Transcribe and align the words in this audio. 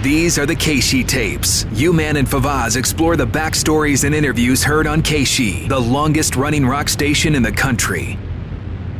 These 0.00 0.38
are 0.38 0.46
the 0.46 0.56
KSHE 0.56 1.06
tapes. 1.06 1.66
U-Man 1.72 2.16
and 2.16 2.26
Favaz 2.26 2.76
explore 2.76 3.14
the 3.16 3.26
backstories 3.26 4.04
and 4.04 4.14
interviews 4.14 4.64
heard 4.64 4.86
on 4.86 5.02
KSHE, 5.02 5.68
the 5.68 5.78
longest 5.78 6.34
running 6.34 6.64
rock 6.64 6.88
station 6.88 7.34
in 7.34 7.42
the 7.42 7.52
country. 7.52 8.18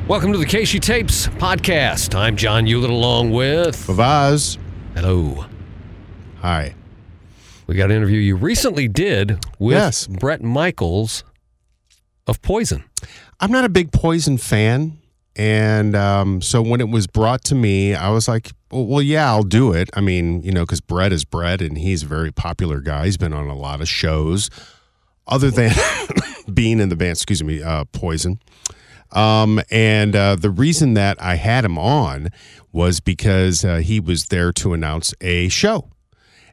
Welcome 0.07 0.33
to 0.33 0.39
the 0.39 0.45
KSHE 0.45 0.81
Tapes 0.81 1.29
podcast. 1.29 2.15
I'm 2.15 2.37
John 2.37 2.67
Ulett 2.67 2.91
along 2.91 3.31
with. 3.31 3.75
Favaz. 3.75 4.59
Hello. 4.95 5.47
Hi. 6.41 6.75
We 7.67 7.75
got 7.75 7.91
an 7.91 7.97
interview 7.97 8.21
you 8.21 8.37
recently 8.37 8.87
did 8.87 9.43
with 9.59 9.77
Yes. 9.79 10.07
Bret 10.07 10.43
Michaels 10.43 11.25
of 12.27 12.43
Poison. 12.43 12.85
I'm 13.41 13.51
not 13.51 13.65
a 13.65 13.71
big 13.71 13.93
Poison 13.93 14.37
fan. 14.37 14.99
And 15.35 15.97
um, 15.97 16.43
so 16.43 16.61
when 16.61 16.83
it 16.83 16.91
was 16.91 17.07
brought 17.07 17.43
to 17.45 17.55
me, 17.55 17.95
I 17.95 18.11
was 18.11 18.29
like, 18.29 18.51
well, 18.73 19.03
yeah, 19.03 19.29
I'll 19.29 19.43
do 19.43 19.73
it. 19.73 19.91
I 19.95 20.01
mean, 20.01 20.43
you 20.43 20.53
know, 20.53 20.63
because 20.63 20.81
Bret 20.81 21.13
is 21.13 21.25
Bret 21.25 21.61
and 21.61 21.77
he's 21.77 22.03
a 22.03 22.07
very 22.07 22.33
popular 22.33 22.81
guy. 22.81 23.05
He's 23.05 23.17
been 23.17 23.33
on 23.33 23.49
a 23.49 23.57
lot 23.57 23.81
of 23.81 23.89
shows 23.89 24.51
other 25.27 25.51
than 25.51 25.73
being 26.55 26.81
in 26.81 26.89
the 26.89 26.97
band, 26.97 27.13
excuse 27.13 27.43
me, 27.43 27.63
uh, 27.63 27.85
Poison. 27.93 28.41
Um, 29.13 29.61
and 29.71 30.17
uh, 30.17 30.37
the 30.37 30.51
reason 30.51 30.95
that 30.95 31.21
I 31.21 31.35
had 31.35 31.65
him 31.65 31.79
on 31.79 32.29
was 32.73 33.01
because 33.01 33.65
uh, 33.65 33.77
he 33.77 34.01
was 34.01 34.27
there 34.27 34.53
to 34.53 34.73
announce 34.73 35.15
a 35.21 35.49
show. 35.49 35.91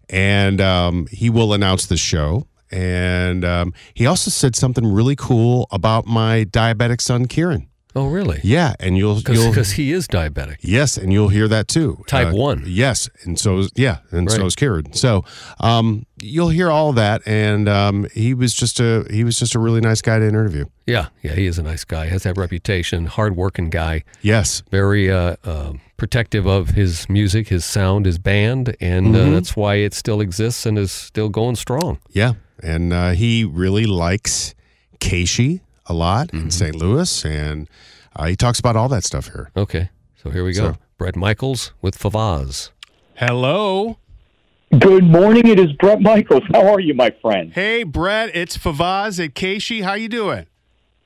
And 0.09 0.59
um, 0.59 1.07
he 1.11 1.29
will 1.29 1.53
announce 1.53 1.85
the 1.85 1.97
show. 1.97 2.47
And 2.71 3.45
um, 3.45 3.73
he 3.93 4.05
also 4.05 4.29
said 4.29 4.55
something 4.55 4.85
really 4.85 5.15
cool 5.15 5.67
about 5.71 6.05
my 6.05 6.45
diabetic 6.45 7.01
son, 7.01 7.25
Kieran. 7.27 7.69
Oh, 7.95 8.05
really? 8.05 8.39
Yeah, 8.43 8.75
and 8.79 8.97
you'll 8.99 9.15
Because 9.15 9.71
he 9.71 9.91
is 9.91 10.07
diabetic. 10.07 10.57
yes, 10.61 10.95
and 10.95 11.11
you'll 11.11 11.29
hear 11.29 11.47
that 11.47 11.67
too. 11.67 12.03
Type 12.07 12.27
Uh, 12.27 12.37
one. 12.37 12.63
Yes, 12.67 13.09
and 13.23 13.37
so 13.39 13.57
is- 13.59 13.71
yeah, 13.75 13.97
and 14.11 14.29
so 14.29 14.37
Right. 14.37 14.45
is 14.45 14.55
Kieran. 14.55 14.93
So 14.93 15.25
um, 15.59 16.05
you'll 16.21 16.49
hear 16.49 16.69
all 16.69 16.93
that, 16.93 17.23
and 17.25 17.67
um, 17.67 18.05
he 18.13 18.35
was 18.35 18.53
just 18.53 18.79
a 18.79 19.05
he 19.09 19.23
was 19.23 19.39
just 19.39 19.55
a 19.55 19.59
really 19.59 19.81
nice 19.81 20.01
guy 20.03 20.19
to 20.19 20.27
interview. 20.27 20.65
Yeah, 20.85 21.07
yeah, 21.23 21.33
he 21.33 21.47
is 21.47 21.57
a 21.57 21.63
nice 21.63 21.83
guy. 21.83 22.07
Has 22.09 22.23
that 22.23 22.37
reputation. 22.37 23.07
Hardworking 23.07 23.71
guy. 23.71 24.03
Yes, 24.21 24.61
Very 24.69 25.09
uh, 25.11 25.35
uh, 25.43 25.73
protective 25.97 26.45
of 26.45 26.69
his 26.69 27.09
music, 27.09 27.47
his 27.49 27.65
sound, 27.65 28.05
his 28.05 28.19
band, 28.19 28.75
and 28.79 29.07
Mm-hmm. 29.15 29.29
uh, 29.29 29.33
that's 29.33 29.55
why 29.55 29.75
it 29.75 29.95
still 29.95 30.21
exists 30.21 30.65
and 30.67 30.77
is 30.77 30.91
still 30.91 31.29
going 31.29 31.55
strong. 31.55 31.97
yeah, 32.11 32.33
and 32.61 32.93
uh, 32.93 33.11
he 33.11 33.43
really 33.45 33.85
likes 33.87 34.53
KSHE 34.99 35.61
a 35.89 35.93
lot 35.93 36.27
Mm-hmm. 36.29 36.45
in 36.45 36.51
St. 36.51 36.75
Louis, 36.75 37.25
and 37.25 37.67
uh, 38.15 38.25
he 38.25 38.35
talks 38.35 38.59
about 38.59 38.75
all 38.75 38.87
that 38.89 39.03
stuff 39.03 39.25
here. 39.27 39.49
Okay, 39.57 39.89
so 40.15 40.29
here 40.29 40.43
we 40.45 40.53
go. 40.53 40.73
So- 40.73 40.77
Bret 40.97 41.15
Michaels 41.15 41.71
with 41.81 41.97
Favaz. 41.97 42.71
Hello. 43.15 43.97
Good 44.77 45.03
morning. 45.05 45.47
It 45.47 45.59
is 45.59 45.71
Bret 45.73 45.99
Michaels. 46.01 46.43
How 46.53 46.67
are 46.73 46.79
you, 46.79 46.93
my 46.93 47.09
friend? 47.21 47.51
Hey, 47.53 47.83
Bret, 47.83 48.35
it's 48.35 48.57
Favaz 48.57 49.23
at 49.23 49.33
KSHE. 49.33 49.83
How 49.83 49.93
you 49.95 50.07
doing? 50.09 50.45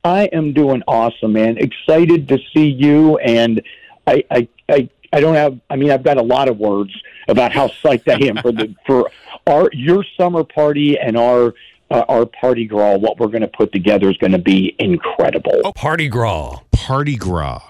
I 0.04 0.26
am 0.34 0.52
doing 0.52 0.82
awesome, 0.88 1.34
man. 1.34 1.58
Excited 1.58 2.28
to 2.28 2.38
see 2.54 2.66
you, 2.68 3.18
and 3.20 3.62
I, 4.06 4.24
I, 4.32 4.48
I, 4.68 4.90
I 5.14 5.20
don't 5.22 5.36
have. 5.36 5.58
I 5.70 5.76
mean, 5.78 5.92
I've 5.92 6.04
got 6.04 6.18
a 6.18 6.22
lot 6.24 6.50
of 6.50 6.58
words 6.58 6.92
about 7.30 7.52
how 7.54 7.68
psyched 7.70 8.10
I 8.12 8.28
am 8.28 8.38
for 8.42 8.52
the 8.52 8.76
for 8.86 9.10
our 9.48 9.70
your 9.74 10.04
summer 10.18 10.44
party 10.44 10.98
and 11.00 11.16
our 11.18 11.54
uh, 11.94 12.04
our 12.10 12.26
party 12.26 12.66
girl. 12.66 13.00
What 13.00 13.20
we're 13.20 13.28
going 13.28 13.42
to 13.42 13.48
put 13.48 13.72
together 13.72 14.10
is 14.10 14.18
going 14.18 14.32
to 14.32 14.40
be 14.40 14.76
incredible. 14.80 15.72
Party 15.74 16.10
Gras. 16.10 16.60
Party 16.72 17.16
Gras. 17.16 17.62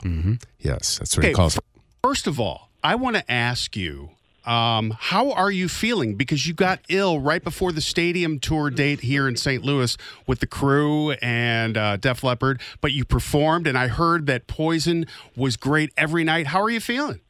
Yes, 0.59 0.97
that's 0.97 1.15
what 1.17 1.25
he 1.25 1.33
calls 1.33 1.57
it. 1.57 1.63
First 2.03 2.25
of 2.25 2.39
all, 2.39 2.69
I 2.83 2.95
want 2.95 3.17
to 3.17 3.31
ask 3.31 3.75
you, 3.75 4.11
um, 4.45 4.95
how 4.97 5.31
are 5.31 5.51
you 5.51 5.69
feeling? 5.69 6.15
Because 6.15 6.47
you 6.47 6.53
got 6.53 6.79
ill 6.89 7.19
right 7.19 7.43
before 7.43 7.71
the 7.71 7.81
stadium 7.81 8.39
tour 8.39 8.69
date 8.69 9.01
here 9.01 9.27
in 9.27 9.37
St. 9.37 9.63
Louis 9.63 9.95
with 10.27 10.39
the 10.39 10.47
crew 10.47 11.11
and 11.21 11.77
uh, 11.77 11.97
Def 11.97 12.23
Leppard, 12.23 12.61
but 12.81 12.91
you 12.91 13.05
performed, 13.05 13.67
and 13.67 13.77
I 13.77 13.87
heard 13.87 14.25
that 14.27 14.47
Poison 14.47 15.05
was 15.35 15.55
great 15.55 15.91
every 15.95 16.23
night. 16.23 16.47
How 16.47 16.61
are 16.61 16.69
you 16.69 16.81
feeling? 16.81 17.21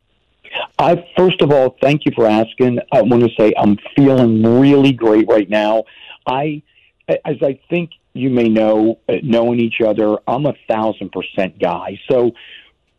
I 0.79 1.05
first 1.15 1.41
of 1.41 1.51
all, 1.51 1.75
thank 1.81 2.05
you 2.05 2.11
for 2.15 2.27
asking. 2.27 2.79
I 2.91 3.01
want 3.01 3.23
to 3.23 3.29
say 3.39 3.53
I'm 3.57 3.77
feeling 3.95 4.59
really 4.59 4.91
great 4.91 5.27
right 5.27 5.49
now. 5.49 5.83
I, 6.25 6.63
as 7.07 7.37
I 7.41 7.59
think 7.69 7.91
you 8.13 8.29
may 8.29 8.47
know, 8.47 8.99
uh, 9.09 9.15
knowing 9.23 9.59
each 9.59 9.81
other, 9.81 10.17
I'm 10.27 10.45
a 10.45 10.53
thousand 10.69 11.11
percent 11.11 11.59
guy. 11.59 11.99
So 12.09 12.31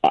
uh, 0.02 0.10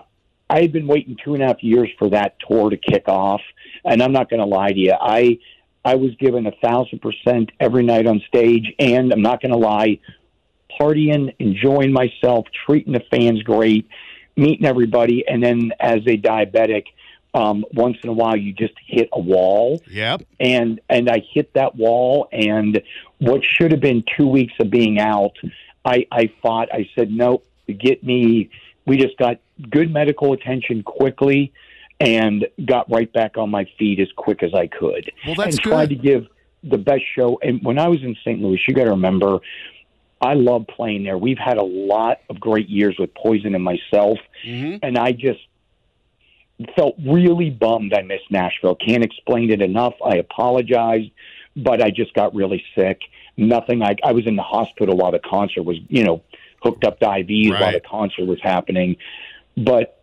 I 0.49 0.61
had 0.61 0.71
been 0.71 0.87
waiting 0.87 1.17
two 1.23 1.33
and 1.33 1.43
a 1.43 1.47
half 1.47 1.63
years 1.63 1.89
for 1.99 2.09
that 2.09 2.35
tour 2.47 2.69
to 2.69 2.77
kick 2.77 3.07
off, 3.07 3.41
and 3.85 4.01
I'm 4.01 4.13
not 4.13 4.29
going 4.29 4.39
to 4.39 4.45
lie 4.45 4.71
to 4.71 4.79
you. 4.79 4.93
I 4.99 5.39
I 5.85 5.95
was 5.95 6.15
given 6.15 6.47
a 6.47 6.51
thousand 6.63 7.01
percent 7.01 7.51
every 7.59 7.83
night 7.83 8.07
on 8.07 8.21
stage, 8.27 8.73
and 8.79 9.11
I'm 9.11 9.21
not 9.21 9.41
going 9.41 9.51
to 9.51 9.57
lie, 9.57 9.99
partying, 10.79 11.35
enjoying 11.39 11.91
myself, 11.91 12.47
treating 12.65 12.93
the 12.93 13.03
fans 13.11 13.43
great, 13.43 13.87
meeting 14.37 14.65
everybody, 14.65 15.27
and 15.27 15.43
then 15.43 15.71
as 15.79 15.99
a 16.07 16.17
diabetic 16.17 16.85
um, 17.33 17.65
once 17.73 17.97
in 18.03 18.09
a 18.09 18.13
while 18.13 18.35
you 18.35 18.53
just 18.53 18.73
hit 18.85 19.09
a 19.13 19.19
wall. 19.19 19.81
Yep. 19.89 20.23
and 20.39 20.79
and 20.89 21.09
I 21.09 21.23
hit 21.33 21.53
that 21.53 21.75
wall 21.75 22.27
and 22.31 22.81
what 23.19 23.41
should 23.43 23.71
have 23.71 23.81
been 23.81 24.03
two 24.17 24.27
weeks 24.27 24.53
of 24.59 24.69
being 24.69 24.99
out 24.99 25.33
I 25.85 26.07
I 26.11 26.31
fought. 26.41 26.69
I 26.71 26.89
said 26.95 27.11
nope 27.11 27.45
get 27.67 28.03
me. 28.03 28.49
We 28.85 28.97
just 28.97 29.17
got 29.17 29.39
good 29.69 29.91
medical 29.91 30.33
attention 30.33 30.83
quickly 30.83 31.53
and 31.99 32.45
got 32.65 32.91
right 32.91 33.11
back 33.13 33.37
on 33.37 33.49
my 33.49 33.65
feet 33.79 33.99
as 33.99 34.09
quick 34.17 34.43
as 34.43 34.53
I 34.53 34.67
could. 34.67 35.11
Well, 35.25 35.35
that's 35.35 35.55
and 35.55 35.63
tried 35.63 35.89
to 35.89 35.95
give 35.95 36.27
the 36.63 36.77
best 36.77 37.03
show. 37.15 37.39
And 37.41 37.61
when 37.63 37.79
I 37.79 37.87
was 37.87 38.01
in 38.03 38.15
St. 38.23 38.41
Louis 38.41 38.59
you 38.67 38.73
got 38.73 38.85
to 38.85 38.91
remember 38.91 39.39
I 40.21 40.35
love 40.35 40.67
playing 40.67 41.03
there. 41.03 41.17
We've 41.17 41.37
had 41.37 41.57
a 41.57 41.63
lot 41.63 42.21
of 42.29 42.39
great 42.39 42.69
years 42.69 42.95
with 42.97 43.13
Poison 43.13 43.55
and 43.55 43.63
myself. 43.63 44.19
Hmm 44.45 44.75
and 44.81 44.97
I 44.97 45.11
just 45.11 45.39
felt 46.75 46.95
really 47.05 47.49
bummed 47.49 47.93
I 47.93 48.01
missed 48.01 48.29
Nashville. 48.29 48.75
Can't 48.75 49.03
explain 49.03 49.51
it 49.51 49.61
enough. 49.61 49.93
I 50.05 50.15
apologized, 50.17 51.09
but 51.55 51.81
I 51.81 51.89
just 51.89 52.13
got 52.13 52.33
really 52.35 52.63
sick. 52.75 53.01
Nothing. 53.37 53.81
I, 53.81 53.95
I 54.03 54.11
was 54.11 54.27
in 54.27 54.35
the 54.35 54.43
hospital 54.43 54.95
while 54.95 55.11
the 55.11 55.19
concert 55.19 55.63
was, 55.63 55.77
you 55.89 56.03
know, 56.03 56.21
hooked 56.61 56.85
up 56.85 56.99
to 56.99 57.05
IVs 57.05 57.49
while 57.51 57.61
Right. 57.61 57.73
the 57.73 57.87
concert 57.87 58.25
was 58.25 58.39
happening. 58.41 58.95
But 59.57 59.99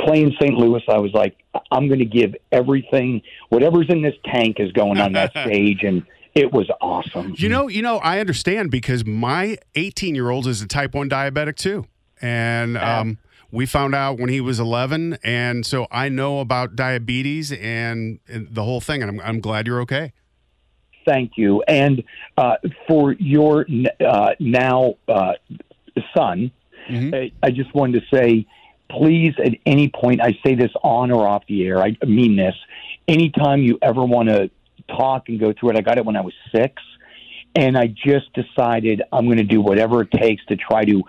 playing 0.00 0.34
St. 0.40 0.54
Louis, 0.54 0.82
I 0.88 0.98
was 0.98 1.12
like, 1.12 1.36
I'm 1.70 1.88
going 1.88 2.00
to 2.00 2.04
give 2.04 2.34
everything, 2.52 3.22
whatever's 3.48 3.86
in 3.88 4.02
this 4.02 4.14
tank 4.26 4.56
is 4.60 4.70
going 4.72 4.98
on 5.00 5.12
that 5.12 5.30
stage, 5.46 5.82
and 5.82 6.04
it 6.34 6.52
was 6.52 6.68
awesome. 6.80 7.34
You 7.36 7.48
know, 7.48 7.68
you 7.68 7.82
know, 7.82 7.96
I 7.98 8.20
understand 8.20 8.70
because 8.70 9.04
my 9.04 9.56
18 9.74 10.14
year 10.14 10.30
old 10.30 10.46
is 10.46 10.60
a 10.62 10.68
type 10.68 10.94
1 10.94 11.08
diabetic 11.08 11.56
too. 11.56 11.86
And 12.20 12.76
um, 12.76 13.18
we 13.50 13.66
found 13.66 13.94
out 13.94 14.18
when 14.18 14.28
he 14.28 14.40
was 14.40 14.60
11. 14.60 15.18
And 15.24 15.64
so 15.64 15.86
I 15.90 16.08
know 16.08 16.40
about 16.40 16.76
diabetes 16.76 17.50
and, 17.52 18.18
and 18.28 18.48
the 18.54 18.62
whole 18.64 18.80
thing. 18.80 19.02
And 19.02 19.10
I'm, 19.10 19.20
I'm 19.26 19.40
glad 19.40 19.66
you're 19.66 19.80
okay. 19.82 20.12
Thank 21.06 21.32
you. 21.36 21.62
And 21.66 22.02
uh, 22.36 22.56
for 22.86 23.12
your 23.12 23.66
uh, 24.06 24.30
now 24.40 24.94
uh, 25.08 25.32
son, 26.16 26.50
Mhm. 26.90 27.14
I- 27.14 27.32
I 27.42 27.50
just 27.50 27.74
wanted 27.74 28.00
to 28.00 28.16
say, 28.16 28.46
please, 28.90 29.34
at 29.44 29.54
any 29.66 29.88
point, 29.88 30.22
I 30.22 30.38
say 30.44 30.54
this 30.54 30.70
on 30.82 31.10
or 31.10 31.28
off 31.28 31.42
the 31.46 31.66
air, 31.66 31.82
I 31.82 31.94
mean 32.06 32.36
this. 32.36 32.54
Anytime 33.06 33.60
you 33.62 33.78
ever 33.82 34.02
want 34.04 34.28
to 34.30 34.50
talk 34.88 35.28
and 35.28 35.38
go 35.38 35.52
through 35.52 35.70
it, 35.70 35.76
I 35.76 35.82
got 35.82 35.98
it 35.98 36.06
when 36.06 36.16
I 36.16 36.22
was 36.22 36.32
six, 36.54 36.82
and 37.54 37.76
I 37.76 37.88
just 37.88 38.32
decided 38.32 39.02
I'm 39.12 39.26
going 39.26 39.36
to 39.38 39.44
do 39.44 39.60
whatever 39.60 40.00
it 40.02 40.10
takes 40.12 40.42
to 40.46 40.56
try 40.56 40.84
to 40.86 41.02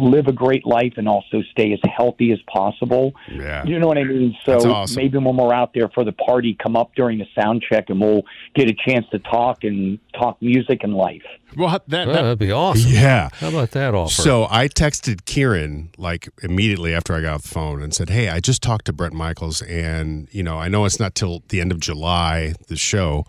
live 0.00 0.26
a 0.26 0.32
great 0.32 0.66
life 0.66 0.94
and 0.96 1.08
also 1.08 1.42
stay 1.50 1.72
as 1.72 1.80
healthy 1.96 2.32
as 2.32 2.38
possible. 2.52 3.12
Yeah. 3.30 3.64
You 3.64 3.78
know 3.78 3.86
what 3.86 3.98
I 3.98 4.04
mean? 4.04 4.36
So 4.44 4.72
awesome. 4.72 4.96
maybe 4.96 5.18
when 5.18 5.36
we're 5.36 5.52
out 5.52 5.72
there 5.74 5.88
for 5.88 6.04
the 6.04 6.12
party, 6.12 6.56
come 6.60 6.76
up 6.76 6.94
during 6.94 7.18
the 7.18 7.26
sound 7.40 7.64
check 7.68 7.90
and 7.90 8.00
we'll 8.00 8.22
get 8.54 8.68
a 8.68 8.74
chance 8.74 9.06
to 9.12 9.18
talk 9.18 9.64
and 9.64 9.98
talk 10.18 10.40
music 10.42 10.80
and 10.82 10.94
life. 10.94 11.22
Well, 11.56 11.68
that, 11.88 12.08
Oh, 12.08 12.12
that, 12.12 12.22
that'd 12.22 12.38
be 12.38 12.52
awesome. 12.52 12.90
Yeah. 12.92 13.28
How 13.34 13.48
about 13.48 13.72
that 13.72 13.94
offer? 13.94 14.22
So 14.22 14.46
I 14.50 14.68
texted 14.68 15.24
Kieran 15.24 15.90
like 15.98 16.28
immediately 16.42 16.94
after 16.94 17.14
I 17.14 17.20
got 17.22 17.34
off 17.34 17.42
the 17.42 17.48
phone 17.48 17.82
and 17.82 17.94
said, 17.94 18.08
"Hey, 18.10 18.28
I 18.28 18.40
just 18.40 18.62
talked 18.62 18.86
to 18.86 18.92
Bret 18.92 19.12
Michaels, 19.12 19.60
and 19.62 20.28
you 20.30 20.42
know, 20.42 20.58
I 20.58 20.68
know 20.68 20.84
it's 20.84 21.00
not 21.00 21.14
till 21.14 21.42
the 21.48 21.60
end 21.60 21.72
of 21.72 21.80
July 21.80 22.54
the 22.68 22.76
show." 22.76 23.26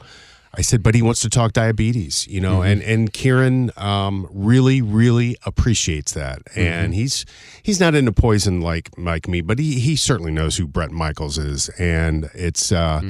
I 0.53 0.61
said, 0.61 0.83
"But 0.83 0.95
he 0.95 1.01
wants 1.01 1.21
to 1.21 1.29
talk 1.29 1.53
diabetes, 1.53 2.27
you 2.27 2.41
know," 2.41 2.61
and 2.61 2.81
and 2.83 3.11
Kieran 3.13 3.71
um, 3.77 4.27
really, 4.31 4.81
really 4.81 5.37
appreciates 5.45 6.11
that, 6.13 6.39
and 6.55 6.93
he's 6.93 7.25
he's 7.63 7.79
not 7.79 7.95
into 7.95 8.11
poison 8.11 8.59
like 8.61 8.89
like 8.97 9.27
me, 9.29 9.41
but 9.41 9.59
he 9.59 9.79
he 9.79 9.95
certainly 9.95 10.31
knows 10.31 10.57
who 10.57 10.67
Bret 10.67 10.91
Michaels 10.91 11.37
is, 11.37 11.69
and 11.79 12.29
it's. 12.33 12.71
Uh, 12.71 13.01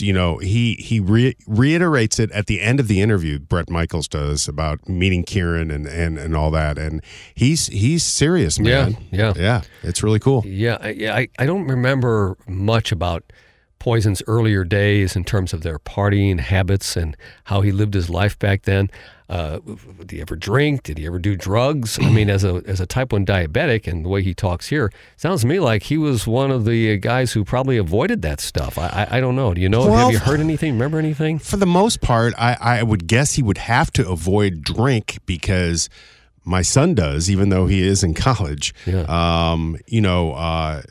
you 0.00 0.12
know 0.12 0.38
he 0.38 0.74
he 0.74 0.98
re- 0.98 1.36
reiterates 1.46 2.18
it 2.18 2.28
at 2.32 2.46
the 2.48 2.60
end 2.60 2.80
of 2.80 2.88
the 2.88 3.00
interview 3.00 3.38
bret 3.38 3.70
michaels 3.70 4.08
does 4.08 4.48
about 4.48 4.88
meeting 4.88 5.22
kieran 5.22 5.70
and 5.70 5.86
and 5.86 6.18
and 6.18 6.36
all 6.36 6.50
that 6.50 6.76
and 6.78 7.00
he's 7.36 7.68
he's 7.68 8.02
serious 8.02 8.58
man 8.58 8.96
Yeah, 9.12 9.32
yeah. 9.36 9.40
yeah 9.40 9.62
it's 9.84 10.02
really 10.02 10.18
cool 10.18 10.42
Yeah, 10.44 10.78
I- 10.80 10.88
yeah. 10.98 11.14
I, 11.14 11.28
I 11.38 11.46
don't 11.46 11.68
remember 11.68 12.36
much 12.48 12.90
about 12.90 13.22
Poison's 13.84 14.22
earlier 14.26 14.64
days 14.64 15.14
in 15.14 15.24
terms 15.24 15.52
of 15.52 15.60
their 15.60 15.78
partying 15.78 16.40
habits 16.40 16.96
and 16.96 17.14
how 17.44 17.60
he 17.60 17.70
lived 17.70 17.92
his 17.92 18.08
life 18.08 18.38
back 18.38 18.62
then. 18.62 18.90
Uh, 19.28 19.58
did 19.98 20.10
he 20.10 20.20
ever 20.22 20.36
drink? 20.36 20.84
Did 20.84 20.96
he 20.96 21.04
ever 21.04 21.18
do 21.18 21.36
drugs? 21.36 21.98
I 22.00 22.08
mean, 22.08 22.30
as 22.30 22.44
a 22.44 22.62
as 22.64 22.80
a 22.80 22.86
type 22.86 23.12
one 23.12 23.26
diabetic, 23.26 23.86
and 23.86 24.02
the 24.02 24.08
way 24.08 24.22
he 24.22 24.32
talks 24.32 24.68
here 24.68 24.90
sounds 25.18 25.42
to 25.42 25.46
me 25.46 25.60
like 25.60 25.82
he 25.82 25.98
was 25.98 26.26
one 26.26 26.50
of 26.50 26.64
the 26.64 26.96
guys 26.96 27.34
who 27.34 27.44
probably 27.44 27.76
avoided 27.76 28.22
that 28.22 28.40
stuff. 28.40 28.78
I 28.78 29.06
I, 29.10 29.18
I 29.18 29.20
don't 29.20 29.36
know. 29.36 29.52
Do 29.52 29.60
you 29.60 29.68
know? 29.68 29.80
Well, 29.80 30.06
have 30.06 30.12
you 30.12 30.18
heard 30.18 30.40
anything? 30.40 30.72
Remember 30.72 30.98
anything? 30.98 31.38
For 31.38 31.58
the 31.58 31.66
most 31.66 32.00
part, 32.00 32.32
I, 32.38 32.56
I 32.58 32.82
would 32.82 33.06
guess 33.06 33.34
he 33.34 33.42
would 33.42 33.58
have 33.58 33.90
to 33.92 34.08
avoid 34.08 34.62
drink 34.62 35.18
because 35.26 35.90
my 36.42 36.62
son 36.62 36.94
does, 36.94 37.30
even 37.30 37.50
though 37.50 37.66
he 37.66 37.86
is 37.86 38.02
in 38.02 38.14
college. 38.28 38.74
Yeah. 38.86 39.04
Um, 39.08 39.76
you 39.86 40.00
know, 40.00 40.32
uh, 40.32 40.82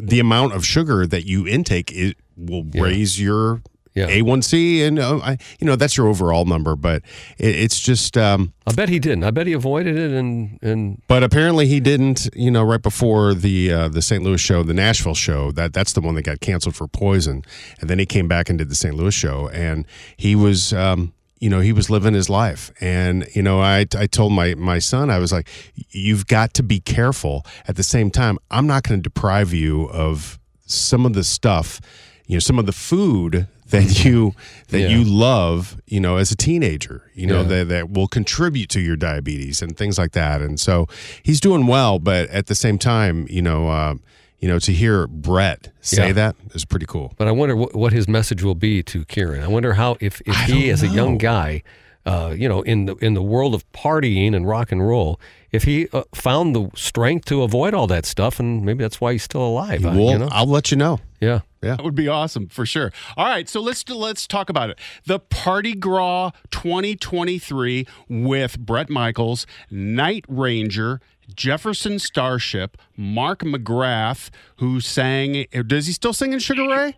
the 0.00 0.20
amount 0.20 0.52
of 0.54 0.64
sugar 0.64 1.06
that 1.06 1.26
you 1.26 1.46
intake 1.46 1.92
it 1.92 2.16
will 2.36 2.64
raise 2.74 3.20
your 3.20 3.62
Yeah. 3.94 4.06
A1C, 4.08 4.86
and 4.86 4.98
uh, 5.00 5.18
I, 5.18 5.38
you 5.58 5.66
know 5.66 5.74
that's 5.74 5.96
your 5.96 6.06
overall 6.06 6.44
number. 6.44 6.76
But 6.76 7.02
it, 7.38 7.54
it's 7.56 7.80
just. 7.80 8.16
Um, 8.16 8.52
I 8.66 8.72
bet 8.72 8.88
he 8.88 8.98
didn't. 9.00 9.24
I 9.24 9.30
bet 9.32 9.46
he 9.48 9.54
avoided 9.54 9.96
it, 9.96 10.12
and 10.12 10.58
and 10.62 11.02
but 11.08 11.24
apparently 11.24 11.66
he 11.66 11.80
didn't. 11.80 12.28
You 12.34 12.50
know, 12.52 12.62
right 12.62 12.82
before 12.82 13.34
the 13.34 13.72
uh, 13.72 13.88
the 13.88 14.02
St. 14.02 14.22
Louis 14.22 14.40
show, 14.40 14.62
the 14.62 14.74
Nashville 14.74 15.14
show, 15.16 15.50
that 15.52 15.72
that's 15.72 15.94
the 15.94 16.00
one 16.00 16.14
that 16.14 16.22
got 16.22 16.38
canceled 16.40 16.76
for 16.76 16.86
poison, 16.86 17.42
and 17.80 17.90
then 17.90 17.98
he 17.98 18.06
came 18.06 18.28
back 18.28 18.48
and 18.48 18.58
did 18.58 18.68
the 18.68 18.76
St. 18.76 18.94
Louis 18.94 19.14
show, 19.14 19.48
and 19.48 19.84
he 20.16 20.36
was. 20.36 20.72
Um, 20.72 21.12
you 21.40 21.48
know, 21.48 21.60
he 21.60 21.72
was 21.72 21.88
living 21.90 22.14
his 22.14 22.28
life. 22.28 22.70
And, 22.80 23.26
you 23.34 23.42
know, 23.42 23.60
I, 23.60 23.86
I 23.96 24.06
told 24.06 24.32
my, 24.32 24.54
my 24.54 24.78
son, 24.78 25.10
I 25.10 25.18
was 25.18 25.32
like, 25.32 25.48
you've 25.90 26.26
got 26.26 26.54
to 26.54 26.62
be 26.62 26.80
careful. 26.80 27.44
At 27.66 27.76
the 27.76 27.82
same 27.82 28.10
time, 28.10 28.38
I'm 28.50 28.66
not 28.66 28.82
going 28.82 28.98
to 28.98 29.02
deprive 29.02 29.52
you 29.54 29.88
of 29.90 30.38
some 30.66 31.06
of 31.06 31.12
the 31.14 31.24
stuff, 31.24 31.80
you 32.26 32.36
know, 32.36 32.40
some 32.40 32.58
of 32.58 32.66
the 32.66 32.72
food 32.72 33.46
that 33.70 34.02
you 34.04 34.32
that 34.68 34.80
Yeah. 34.80 34.88
you 34.88 35.04
love, 35.04 35.80
you 35.86 36.00
know, 36.00 36.16
as 36.16 36.30
a 36.32 36.36
teenager, 36.36 37.10
you 37.14 37.26
know, 37.26 37.42
Yeah. 37.42 37.48
that, 37.48 37.68
that 37.68 37.90
will 37.90 38.08
contribute 38.08 38.70
to 38.70 38.80
your 38.80 38.96
diabetes 38.96 39.60
and 39.62 39.76
things 39.76 39.98
like 39.98 40.12
that. 40.12 40.40
And 40.40 40.58
so 40.58 40.86
he's 41.22 41.40
doing 41.40 41.66
well, 41.66 41.98
but 41.98 42.28
at 42.30 42.46
the 42.46 42.54
same 42.54 42.78
time, 42.78 43.26
you 43.28 43.42
know, 43.42 43.68
uh, 43.68 43.94
you 44.40 44.48
know, 44.48 44.58
to 44.60 44.72
hear 44.72 45.06
Bret 45.06 45.70
say 45.80 46.08
Yeah. 46.08 46.12
that 46.12 46.36
is 46.54 46.64
pretty 46.64 46.86
cool. 46.86 47.12
But 47.16 47.28
I 47.28 47.32
wonder 47.32 47.56
what, 47.56 47.74
what 47.74 47.92
his 47.92 48.06
message 48.08 48.42
will 48.42 48.54
be 48.54 48.82
to 48.84 49.04
Kieran. 49.06 49.42
I 49.42 49.48
wonder 49.48 49.74
how 49.74 49.96
if, 50.00 50.20
if 50.22 50.36
I 50.36 50.42
he, 50.44 50.70
as 50.70 50.82
a 50.82 50.88
young 50.88 51.18
guy, 51.18 51.62
uh, 52.06 52.34
you 52.36 52.48
know, 52.48 52.62
in 52.62 52.86
the 52.86 52.94
in 52.96 53.14
the 53.14 53.22
world 53.22 53.54
of 53.54 53.70
partying 53.72 54.34
and 54.34 54.46
rock 54.48 54.72
and 54.72 54.86
roll, 54.86 55.20
if 55.52 55.64
he 55.64 55.88
uh, 55.92 56.04
found 56.14 56.54
the 56.56 56.70
strength 56.74 57.26
to 57.26 57.42
avoid 57.42 57.74
all 57.74 57.86
that 57.88 58.06
stuff, 58.06 58.38
and 58.40 58.64
maybe 58.64 58.82
that's 58.82 59.00
why 59.00 59.12
he's 59.12 59.22
still 59.24 59.42
alive. 59.44 59.84
uh, 59.84 59.90
well, 59.94 60.10
you 60.12 60.18
know? 60.18 60.28
I'll 60.30 60.46
let 60.46 60.70
you 60.70 60.76
know. 60.76 61.00
yeah. 61.20 61.40
That 61.60 61.82
would 61.82 61.94
be 61.94 62.08
awesome 62.08 62.48
for 62.48 62.64
sure. 62.64 62.92
All 63.16 63.26
right, 63.26 63.48
so 63.48 63.60
let's 63.60 63.88
let's 63.88 64.26
talk 64.26 64.48
about 64.48 64.70
it. 64.70 64.78
The 65.06 65.18
Party 65.18 65.74
Gras 65.74 66.30
2023 66.50 67.86
with 68.08 68.58
Bret 68.58 68.88
Michaels, 68.88 69.46
Night 69.70 70.24
Ranger, 70.28 71.00
Jefferson 71.34 71.98
Starship, 71.98 72.76
Mark 72.96 73.40
McGrath, 73.40 74.30
who 74.56 74.80
sang. 74.80 75.46
Does 75.66 75.86
he 75.86 75.92
still 75.92 76.12
sing 76.12 76.32
in 76.32 76.38
Sugar 76.38 76.68
Ray? 76.68 76.96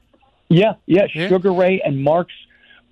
Yeah, 0.48 0.74
yeah, 0.86 1.06
Yeah. 1.14 1.28
Sugar 1.28 1.52
Ray 1.52 1.80
and 1.84 2.02
Mark's 2.02 2.34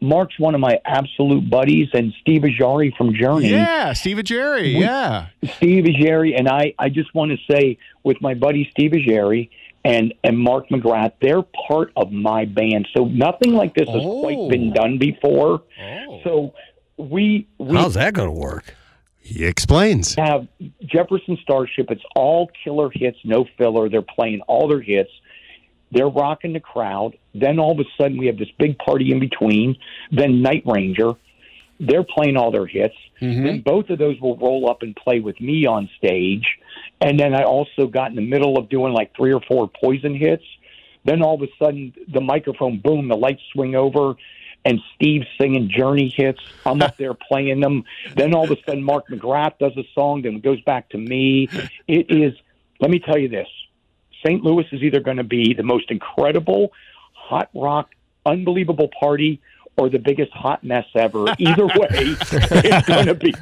Mark's 0.01 0.39
one 0.39 0.55
of 0.55 0.61
my 0.61 0.79
absolute 0.85 1.51
buddies, 1.51 1.89
and 1.93 2.15
Steve 2.21 2.43
Augeri 2.43 2.97
from 2.97 3.15
Journey. 3.15 3.49
Yeah, 3.51 3.93
Steve 3.95 4.19
Augeri. 4.19 4.79
Yeah. 4.79 5.27
Steve 5.57 5.85
Augeri 5.85 6.39
and 6.39 6.49
I. 6.49 6.73
I 6.79 6.89
just 6.89 7.13
want 7.15 7.33
to 7.33 7.53
say, 7.53 7.79
with 8.05 8.17
my 8.21 8.35
buddy 8.35 8.69
Steve 8.71 8.93
Augeri 8.93 9.51
and 9.85 10.13
and 10.25 10.39
Mark 10.39 10.69
McGrath, 10.69 11.13
they're 11.21 11.43
part 11.69 11.93
of 11.97 12.13
my 12.13 12.45
band. 12.45 12.89
So 12.97 13.05
nothing 13.07 13.53
like 13.55 13.75
this 13.75 13.89
has 13.89 14.03
Oh. 14.05 14.21
quite 14.21 14.51
been 14.51 14.71
oh. 14.71 14.75
done 14.75 14.99
before. 14.99 15.63
Oh. 15.83 16.21
So 16.25 16.55
we 16.97 17.47
we 17.59 17.77
How's 17.77 17.95
that 17.95 18.15
going 18.15 18.29
to 18.29 18.35
work? 18.39 18.75
He 19.21 19.45
explains. 19.45 20.15
have 20.15 20.49
Jefferson 20.87 21.37
Starship. 21.43 21.91
It's 21.91 22.03
all 22.17 22.51
killer 22.65 22.91
hits, 22.93 23.19
no 23.25 23.45
filler. 23.59 23.89
They're 23.91 24.01
playing 24.01 24.41
all 24.43 24.69
their 24.69 24.81
hits. 24.81 25.11
They're 25.93 26.09
rocking 26.09 26.55
the 26.55 26.61
crowd. 26.61 27.17
Then 27.35 27.59
all 27.59 27.73
of 27.73 27.79
a 27.79 27.85
sudden, 28.01 28.17
we 28.19 28.27
have 28.27 28.39
this 28.39 28.51
big 28.59 28.79
party 28.79 29.13
in 29.13 29.21
between. 29.21 29.77
Then 30.11 30.41
Night 30.43 30.63
Ranger. 30.65 31.13
They're 31.79 32.05
playing 32.05 32.37
all 32.37 32.51
their 32.51 32.67
hits. 32.67 32.95
Mm-hmm. 33.21 33.45
Then 33.45 33.61
both 33.61 33.91
of 33.91 33.99
those 33.99 34.19
will 34.21 34.37
roll 34.37 34.69
up 34.69 34.83
and 34.83 34.97
play 34.97 35.21
with 35.21 35.41
me 35.41 35.67
on 35.67 35.89
stage. 35.99 36.58
And 37.01 37.19
then 37.19 37.35
I 37.35 37.45
also 37.45 37.87
got 37.87 38.11
in 38.11 38.17
the 38.17 38.23
middle 38.23 38.59
of 38.59 38.69
doing 38.69 38.93
like 38.93 39.15
three 39.15 39.33
or 39.33 39.41
four 39.41 39.71
poison 39.81 40.15
hits. 40.15 40.45
Then 41.05 41.23
all 41.23 41.35
of 41.35 41.43
a 41.43 41.49
sudden, 41.59 41.95
the 42.13 42.21
microphone, 42.21 42.81
boom, 42.81 43.09
the 43.09 43.17
lights 43.17 43.43
swing 43.53 43.75
over, 43.77 44.15
and 44.65 44.81
Steve's 44.95 45.27
singing 45.41 45.71
Journey 45.71 46.09
hits. 46.09 46.41
I'm 46.67 46.83
up 46.83 46.97
there 46.97 47.15
playing 47.15 47.61
them. 47.61 47.85
Then 48.15 48.35
all 48.35 48.45
of 48.45 48.51
a 48.51 48.57
sudden, 48.67 48.83
Mark 48.83 49.09
McGrath 49.09 49.59
does 49.59 49.77
a 49.77 49.85
song, 49.95 50.23
then 50.23 50.37
it 50.37 50.43
goes 50.43 50.61
back 50.63 50.91
to 50.91 50.99
me. 50.99 51.49
It 51.87 52.11
is, 52.11 52.35
let 52.81 52.91
me 52.91 52.99
tell 52.99 53.17
you 53.17 53.29
this 53.29 53.49
St. 54.25 54.43
Louis 54.43 54.67
is 54.73 54.83
either 54.83 55.01
going 55.01 55.17
to 55.19 55.25
be 55.25 55.55
the 55.55 55.63
most 55.63 55.91
incredible 55.91 56.73
hot 57.13 57.49
rock, 57.55 57.91
unbelievable 58.27 58.89
party. 59.01 59.41
Or 59.77 59.89
the 59.89 60.01
biggest 60.01 60.33
hot 60.33 60.65
mess 60.65 60.87
ever. 60.97 61.27
Either 61.39 61.67
way, 61.67 61.89
it's 61.93 62.89
going 62.89 63.07
to 63.07 63.15
be. 63.15 63.33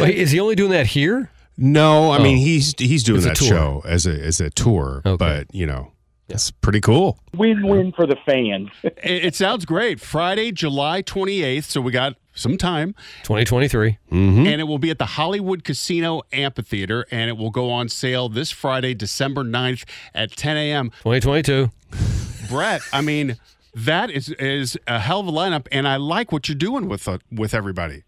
Wait, 0.00 0.16
is 0.16 0.30
he 0.30 0.38
only 0.38 0.54
doing 0.54 0.70
that 0.70 0.86
here? 0.86 1.32
No, 1.56 2.10
I 2.10 2.18
mean 2.22 2.36
Oh. 2.36 2.40
he's 2.40 2.74
he's 2.78 3.02
doing 3.04 3.18
It's 3.18 3.26
a 3.26 3.28
that 3.30 3.36
tour. 3.36 3.48
show 3.48 3.82
as 3.86 4.06
a 4.06 4.12
as 4.20 4.40
a 4.40 4.50
tour, 4.50 5.02
Okay. 5.06 5.16
but 5.16 5.54
you 5.54 5.66
know, 5.66 5.92
it's 6.28 6.50
pretty 6.50 6.80
cool. 6.80 7.18
win-win 7.34 7.92
for 7.92 8.06
the 8.06 8.16
fans. 8.26 8.70
It, 8.84 9.24
it 9.26 9.34
sounds 9.34 9.64
great. 9.64 10.00
Friday, 10.00 10.50
July 10.52 11.02
28th. 11.02 11.64
So 11.64 11.80
we 11.80 11.92
got 11.92 12.16
some 12.34 12.56
time. 12.58 12.94
2023. 13.22 13.98
Mm-hmm. 14.10 14.46
and 14.46 14.60
it 14.60 14.64
will 14.64 14.78
be 14.78 14.90
at 14.90 14.98
the 14.98 15.06
Hollywood 15.06 15.62
Casino 15.62 16.22
Amphitheater, 16.32 17.06
and 17.10 17.28
it 17.28 17.36
will 17.36 17.50
go 17.50 17.70
on 17.70 17.88
sale 17.88 18.28
this 18.28 18.50
Friday, 18.50 18.94
December 18.94 19.44
9th 19.44 19.84
at 20.14 20.32
10 20.32 20.56
a.m. 20.56 20.90
2022. 21.04 21.70
Bret, 22.48 22.80
I 22.92 23.00
mean, 23.02 23.36
that 23.74 24.10
is 24.10 24.30
is 24.30 24.76
a 24.88 24.98
hell 24.98 25.20
of 25.20 25.28
a 25.28 25.32
lineup, 25.32 25.66
and 25.70 25.86
I 25.86 25.96
like 25.96 26.32
what 26.32 26.48
you're 26.48 26.56
doing 26.58 26.88
with 26.88 27.06
uh, 27.06 27.18
with 27.30 27.54
everybody. 27.54 28.02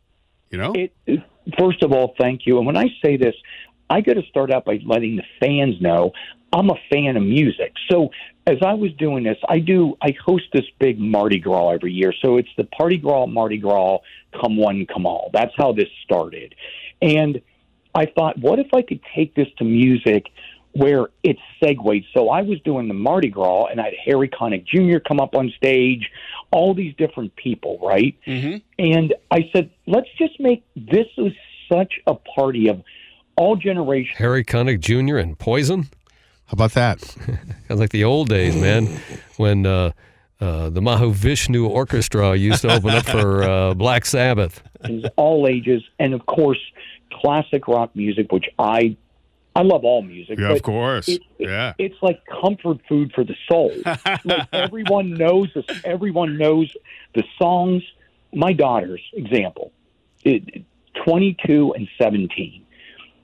You 0.50 0.58
know, 0.58 0.72
It, 0.74 0.92
it- 1.06 1.22
first 1.58 1.82
of 1.82 1.92
all, 1.92 2.14
thank 2.18 2.46
you. 2.46 2.58
And 2.58 2.66
when 2.66 2.76
I 2.76 2.86
say 3.04 3.16
this, 3.16 3.34
I 3.88 4.00
got 4.00 4.14
to 4.14 4.22
start 4.28 4.50
out 4.50 4.64
by 4.64 4.80
letting 4.84 5.16
the 5.16 5.24
fans 5.40 5.80
know 5.80 6.12
I'm 6.52 6.70
a 6.70 6.76
fan 6.90 7.16
of 7.16 7.22
music. 7.22 7.74
So 7.90 8.10
as 8.46 8.58
I 8.62 8.74
was 8.74 8.92
doing 8.94 9.24
this, 9.24 9.38
I 9.48 9.58
do 9.58 9.96
I 10.00 10.14
host 10.24 10.44
this 10.52 10.64
big 10.78 10.98
Mardi 10.98 11.38
Gras 11.38 11.70
every 11.70 11.92
year. 11.92 12.12
So 12.22 12.36
it's 12.36 12.48
the 12.56 12.64
Party 12.64 12.96
Gras 12.96 13.26
Mardi 13.26 13.58
Gras, 13.58 13.98
come 14.40 14.56
one, 14.56 14.86
come 14.86 15.06
all. 15.06 15.30
That's 15.32 15.52
how 15.56 15.72
this 15.72 15.88
started. 16.04 16.54
And 17.02 17.42
I 17.94 18.06
thought, 18.06 18.38
what 18.38 18.58
if 18.58 18.72
I 18.74 18.82
could 18.82 19.00
take 19.14 19.34
this 19.34 19.48
to 19.58 19.64
music 19.64 20.26
where 20.76 21.08
it 21.22 21.36
segued? 21.62 22.04
So 22.14 22.28
I 22.30 22.42
was 22.42 22.60
doing 22.60 22.88
the 22.88 22.94
Mardi 22.94 23.28
Gras, 23.28 23.66
and 23.70 23.80
I 23.80 23.84
had 23.84 23.94
Harry 24.04 24.28
Connick 24.28 24.64
Jr. 24.66 24.98
come 24.98 25.20
up 25.20 25.34
on 25.34 25.52
stage, 25.56 26.10
all 26.50 26.74
these 26.74 26.94
different 26.96 27.34
people, 27.36 27.78
right? 27.82 28.14
Mhm. 28.26 28.62
And 28.78 29.14
I 29.30 29.48
said, 29.52 29.70
let's 29.86 30.08
just 30.18 30.38
make 30.40 30.62
this 30.76 31.06
is 31.16 31.32
such 31.70 31.94
a 32.06 32.14
party 32.14 32.68
of 32.68 32.82
all 33.36 33.56
generations. 33.56 34.16
Harry 34.18 34.44
Connick 34.44 34.80
Jr. 34.80 35.16
and 35.18 35.38
Poison. 35.38 35.82
How 36.46 36.52
about 36.52 36.72
that? 36.72 37.00
Sounds 37.68 37.80
like 37.80 37.90
the 37.90 38.04
old 38.04 38.28
days, 38.28 38.54
man, 38.54 38.86
when 39.36 39.66
uh, 39.66 39.90
uh, 40.40 40.70
the 40.70 40.80
Mahavishnu 40.80 41.68
Orchestra 41.68 42.36
used 42.36 42.62
to 42.62 42.72
open 42.72 42.90
up 42.90 43.04
for 43.06 43.42
uh, 43.42 43.74
Black 43.74 44.06
Sabbath. 44.06 44.62
all 45.16 45.48
ages, 45.48 45.82
and 45.98 46.14
of 46.14 46.24
course, 46.26 46.60
classic 47.12 47.66
rock 47.66 47.90
music, 47.96 48.30
which 48.30 48.46
I 48.58 48.96
I 49.56 49.62
love 49.62 49.84
all 49.84 50.02
music. 50.02 50.38
yeah, 50.38 50.48
but 50.48 50.56
of 50.58 50.62
course, 50.62 51.08
it- 51.08 51.22
yeah. 51.38 51.72
It's 51.78 51.96
like 52.02 52.20
comfort 52.26 52.78
food 52.88 53.12
for 53.14 53.24
the 53.24 53.34
soul. 53.48 53.72
like 54.24 54.48
everyone 54.52 55.14
knows 55.14 55.48
this. 55.54 55.64
Everyone 55.84 56.36
knows 56.38 56.72
the 57.14 57.24
songs. 57.38 57.82
My 58.34 58.52
daughters, 58.52 59.00
example, 59.14 59.72
it, 60.24 60.64
22 61.04 61.72
and 61.74 61.88
17. 61.98 62.64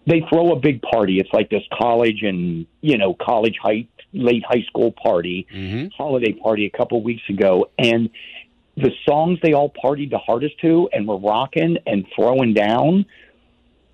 They 0.07 0.21
throw 0.29 0.53
a 0.53 0.57
big 0.57 0.83
party. 0.83 1.19
It's 1.19 1.33
like 1.33 1.49
this 1.51 1.63
college 1.73 2.23
and 2.23 2.67
you 2.81 2.99
know 2.99 3.15
college 3.15 3.57
high 3.63 3.87
late 4.13 4.45
high 4.47 4.63
school 4.69 4.93
party, 4.93 5.47
hmm 5.51 5.87
holiday 5.97 6.33
party 6.33 6.67
a 6.67 6.71
couple 6.77 7.03
weeks 7.03 7.23
ago, 7.29 7.71
and 7.79 8.11
the 8.77 8.91
songs 9.07 9.39
they 9.43 9.53
all 9.53 9.71
partied 9.85 10.11
the 10.11 10.19
hardest 10.19 10.59
to 10.61 10.89
and 10.93 11.07
were 11.07 11.19
rocking 11.19 11.77
and 11.87 12.07
throwing 12.17 12.53
down 12.55 13.05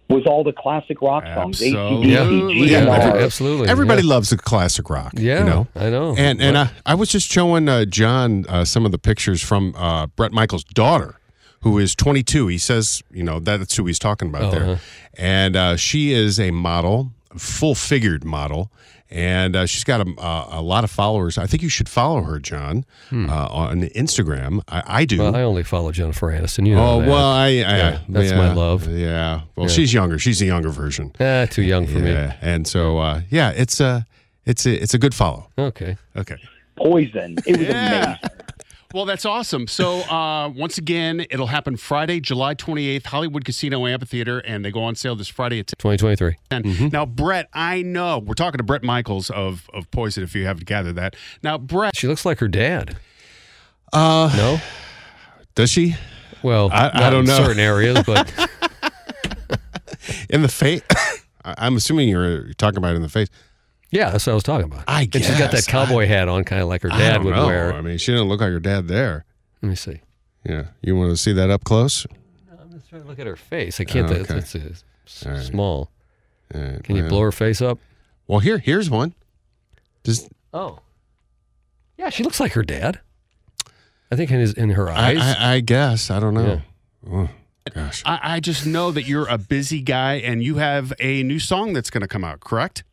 was 0.08 0.24
all 0.26 0.42
the 0.42 0.52
classic 0.52 1.02
rock 1.02 1.24
songs. 1.24 1.62
Absolutely. 1.62 2.12
ACDC, 2.12 2.68
Yeah, 2.70 2.80
GNR. 2.86 3.22
absolutely. 3.24 3.68
Everybody 3.68 4.02
yeah. 4.02 4.08
loves 4.14 4.30
the 4.30 4.38
classic 4.38 4.88
rock. 4.90 5.12
Yeah, 5.16 5.40
you 5.40 5.44
know. 5.44 5.66
I 5.74 5.90
know. 5.90 6.14
And 6.16 6.40
and 6.40 6.56
I, 6.56 6.70
I 6.86 6.94
was 6.94 7.10
just 7.10 7.30
showing 7.30 7.68
uh, 7.68 7.84
John 7.84 8.46
uh, 8.48 8.64
some 8.64 8.86
of 8.86 8.92
the 8.92 8.98
pictures 8.98 9.42
from 9.42 9.74
uh, 9.76 10.06
Bret 10.06 10.32
Michaels' 10.32 10.64
daughter, 10.64 11.16
who 11.60 11.78
is 11.78 11.94
22. 11.94 12.46
He 12.46 12.56
says, 12.58 13.02
you 13.10 13.22
know, 13.22 13.38
that's 13.38 13.76
who 13.76 13.84
he's 13.86 13.98
talking 13.98 14.28
about 14.28 14.42
Oh, 14.44 14.50
there. 14.50 14.80
And 15.14 15.56
uh, 15.56 15.76
she 15.76 16.12
is 16.12 16.38
a 16.40 16.52
model. 16.52 17.12
Full 17.36 17.74
figured 17.74 18.24
model, 18.24 18.70
and 19.10 19.56
uh, 19.56 19.66
she's 19.66 19.84
got 19.84 20.00
a, 20.06 20.10
a, 20.20 20.60
a 20.60 20.62
lot 20.62 20.84
of 20.84 20.90
followers. 20.90 21.38
I 21.38 21.46
think 21.46 21.62
you 21.62 21.68
should 21.68 21.88
follow 21.88 22.22
her, 22.22 22.38
John, 22.38 22.84
uh, 23.12 23.46
on 23.50 23.82
Instagram. 23.82 24.60
I, 24.68 24.82
I 25.00 25.04
do. 25.04 25.16
Hmm. 25.16 25.22
Well, 25.22 25.36
I 25.36 25.42
only 25.42 25.62
follow 25.62 25.92
Jennifer 25.92 26.28
Aniston. 26.28 26.66
You 26.66 26.74
know 26.74 26.86
oh 26.96 27.00
that. 27.00 27.08
well, 27.08 27.26
I, 27.26 27.46
I 27.46 27.50
Yeah, 27.50 27.98
that's 28.08 28.32
my 28.32 28.52
love. 28.52 28.86
Yeah. 28.88 29.42
Well, 29.56 29.68
she's 29.68 29.92
younger. 29.92 30.18
She's 30.18 30.38
the 30.38 30.46
younger 30.46 30.70
version. 30.70 31.12
Ah, 31.20 31.46
too 31.50 31.62
young 31.62 31.86
for 31.86 31.98
Yeah, 32.00 32.36
and 32.40 32.66
so 32.66 32.98
uh, 32.98 33.22
yeah, 33.30 33.50
it's 33.50 33.80
a 33.80 34.06
it's 34.44 34.66
a 34.66 34.82
it's 34.82 34.94
a 34.94 34.98
good 34.98 35.14
follow. 35.14 35.48
Okay. 35.58 35.96
Okay. 36.16 36.36
Poison. 36.76 37.36
It 37.46 37.58
was 37.58 37.66
Yeah. 37.66 38.18
amazing. 38.22 38.37
Well, 38.94 39.04
that's 39.04 39.26
awesome. 39.26 39.66
So, 39.66 40.00
uh, 40.10 40.48
once 40.48 40.78
again, 40.78 41.26
it'll 41.30 41.48
happen 41.48 41.76
Friday, 41.76 42.20
July 42.20 42.54
28th, 42.54 43.04
Hollywood 43.06 43.44
Casino 43.44 43.86
Amphitheater, 43.86 44.38
and 44.38 44.64
they 44.64 44.70
go 44.70 44.82
on 44.82 44.94
sale 44.94 45.14
this 45.14 45.28
Friday 45.28 45.58
at 45.58 45.66
2023. 45.66 46.36
10. 46.50 46.88
Now, 46.90 47.04
Bret, 47.04 47.48
I 47.52 47.82
know 47.82 48.18
we're 48.18 48.32
talking 48.32 48.56
to 48.56 48.64
Bret 48.64 48.82
Michaels 48.82 49.28
of, 49.28 49.68
of 49.74 49.90
Poison, 49.90 50.22
if 50.24 50.34
you 50.34 50.46
haven't 50.46 50.64
gathered 50.64 50.96
that. 50.96 51.16
Now, 51.42 51.58
Bret, 51.58 51.94
She 51.96 52.06
looks 52.08 52.24
like 52.24 52.38
her 52.38 52.48
dad. 52.48 52.96
Uh, 53.92 54.32
No? 54.34 54.58
does 55.54 55.70
she 55.70 55.94
Well, 56.42 56.70
I- 56.72 56.90
I 57.06 57.10
don't 57.10 57.20
in 57.20 57.26
know. 57.26 57.36
certain 57.44 57.60
areas, 57.60 58.02
but 58.06 58.32
in 60.30 60.40
the 60.40 60.48
face? 60.48 60.80
I'm 61.44 61.76
assuming 61.76 62.08
you're 62.08 62.52
talking 62.54 62.78
about 62.78 62.92
it 62.92 62.96
in 62.96 63.02
the 63.02 63.08
face. 63.10 63.28
Yeah, 63.90 64.10
that's 64.10 64.26
what 64.26 64.32
I 64.32 64.34
was 64.34 64.42
talking 64.44 64.66
about. 64.66 64.84
I 64.86 65.04
guess. 65.04 65.22
And 65.22 65.30
she's 65.30 65.38
got 65.38 65.50
that 65.52 65.56
guess. 65.58 65.66
cowboy 65.66 66.06
hat 66.06 66.28
on, 66.28 66.44
kind 66.44 66.62
of 66.62 66.68
like 66.68 66.82
her 66.82 66.92
I 66.92 66.98
dad 66.98 67.14
don't 67.14 67.24
would 67.26 67.34
know. 67.36 67.46
wear. 67.46 67.72
I 67.72 67.80
mean, 67.80 67.98
she 67.98 68.12
didn't 68.12 68.28
look 68.28 68.40
like 68.40 68.50
her 68.50 68.60
dad 68.60 68.88
there. 68.88 69.24
Let 69.62 69.68
me 69.70 69.74
see. 69.74 70.00
Yeah, 70.44 70.66
you 70.82 70.96
want 70.96 71.10
to 71.10 71.16
see 71.16 71.32
that 71.32 71.50
up 71.50 71.64
close? 71.64 72.06
I'm 72.60 72.70
just 72.72 72.88
trying 72.88 73.02
to 73.02 73.08
look 73.08 73.18
at 73.18 73.26
her 73.26 73.36
face. 73.36 73.80
I 73.80 73.84
can't. 73.84 74.10
Oh, 74.10 74.14
It's, 74.14 74.30
okay. 74.30 74.38
it's, 74.38 74.54
it's 74.54 74.84
s- 75.06 75.26
All 75.26 75.32
right. 75.32 75.42
small. 75.44 75.90
Uh, 76.54 76.78
Can 76.82 76.96
you 76.96 77.06
blow 77.08 77.20
her 77.22 77.32
face 77.32 77.60
up? 77.60 77.78
Well, 78.26 78.38
here, 78.38 78.58
here's 78.58 78.88
one. 78.88 79.14
Just 80.04 80.28
Oh, 80.54 80.78
yeah, 81.98 82.08
she 82.10 82.22
looks 82.22 82.40
like 82.40 82.52
her 82.52 82.62
dad. 82.62 83.00
I 84.10 84.16
think 84.16 84.30
in 84.30 84.38
his 84.40 84.54
in 84.54 84.70
her 84.70 84.88
eyes. 84.88 85.18
I, 85.20 85.56
I 85.56 85.60
guess 85.60 86.10
I 86.10 86.20
don't 86.20 86.32
know. 86.34 86.62
Oh, 87.10 87.28
gosh. 87.74 88.02
I, 88.06 88.20
I 88.22 88.40
just 88.40 88.64
know 88.64 88.90
that 88.92 89.02
you're 89.06 89.26
a 89.28 89.36
busy 89.36 89.82
guy 89.82 90.14
and 90.14 90.42
you 90.42 90.56
have 90.56 90.92
a 91.00 91.22
new 91.22 91.38
song 91.38 91.74
that's 91.74 91.90
going 91.90 92.00
to 92.00 92.08
come 92.08 92.24
out, 92.24 92.40
correct? 92.40 92.84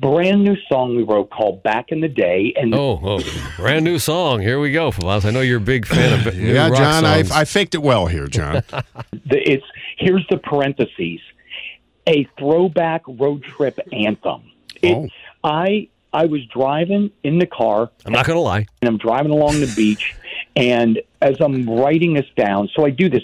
Brand 0.00 0.42
new 0.44 0.56
song 0.68 0.96
we 0.96 1.02
wrote 1.02 1.30
called 1.30 1.62
Back 1.62 1.92
in 1.92 2.00
the 2.00 2.08
Day. 2.08 2.52
And 2.56 2.74
oh, 2.74 2.98
oh, 3.02 3.20
brand 3.56 3.84
new 3.84 3.98
song. 3.98 4.40
Here 4.40 4.58
we 4.58 4.72
go, 4.72 4.90
Favaz. 4.90 5.24
I 5.24 5.30
know 5.30 5.40
you're 5.40 5.58
a 5.58 5.60
big 5.60 5.86
fan 5.86 6.26
of 6.26 6.34
new 6.34 6.54
Yeah, 6.54 6.68
rock 6.68 6.78
John, 6.78 7.04
I, 7.04 7.22
songs. 7.22 7.30
I 7.32 7.44
faked 7.44 7.74
it 7.74 7.82
well 7.82 8.06
here, 8.06 8.26
John. 8.26 8.62
it's 9.26 9.64
here's 9.98 10.26
the 10.30 10.38
parentheses 10.38 11.20
a 12.08 12.24
throwback 12.38 13.02
road 13.06 13.44
trip 13.44 13.78
anthem 13.92 14.42
it, 14.82 14.92
Oh. 14.96 15.08
i 15.44 15.86
i 16.12 16.24
was 16.26 16.44
driving 16.46 17.12
in 17.22 17.38
the 17.38 17.46
car 17.46 17.90
I'm 18.04 18.12
not 18.12 18.26
gonna 18.26 18.40
lie. 18.40 18.66
and 18.80 18.88
i'm 18.88 18.98
driving 18.98 19.30
along 19.30 19.60
the 19.60 19.72
beach 19.76 20.12
and 20.56 21.00
as 21.20 21.36
i'm 21.40 21.68
writing 21.70 22.14
this 22.14 22.26
down 22.36 22.68
so 22.74 22.84
i 22.84 22.90
do 22.90 23.08
this 23.08 23.22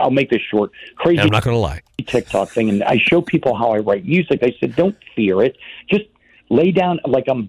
i'll 0.00 0.10
make 0.10 0.30
this 0.30 0.42
short 0.50 0.70
crazy 0.96 1.20
I'm 1.20 1.28
not 1.28 1.44
gonna 1.44 1.58
lie. 1.58 1.82
tiktok 2.06 2.50
thing 2.50 2.68
and 2.68 2.82
i 2.84 2.98
show 2.98 3.20
people 3.20 3.56
how 3.56 3.72
i 3.72 3.78
write 3.78 4.04
music 4.04 4.40
i 4.42 4.54
said 4.60 4.76
don't 4.76 4.96
fear 5.14 5.42
it 5.42 5.56
just 5.90 6.04
lay 6.50 6.70
down 6.70 7.00
like 7.06 7.24
i'm 7.28 7.48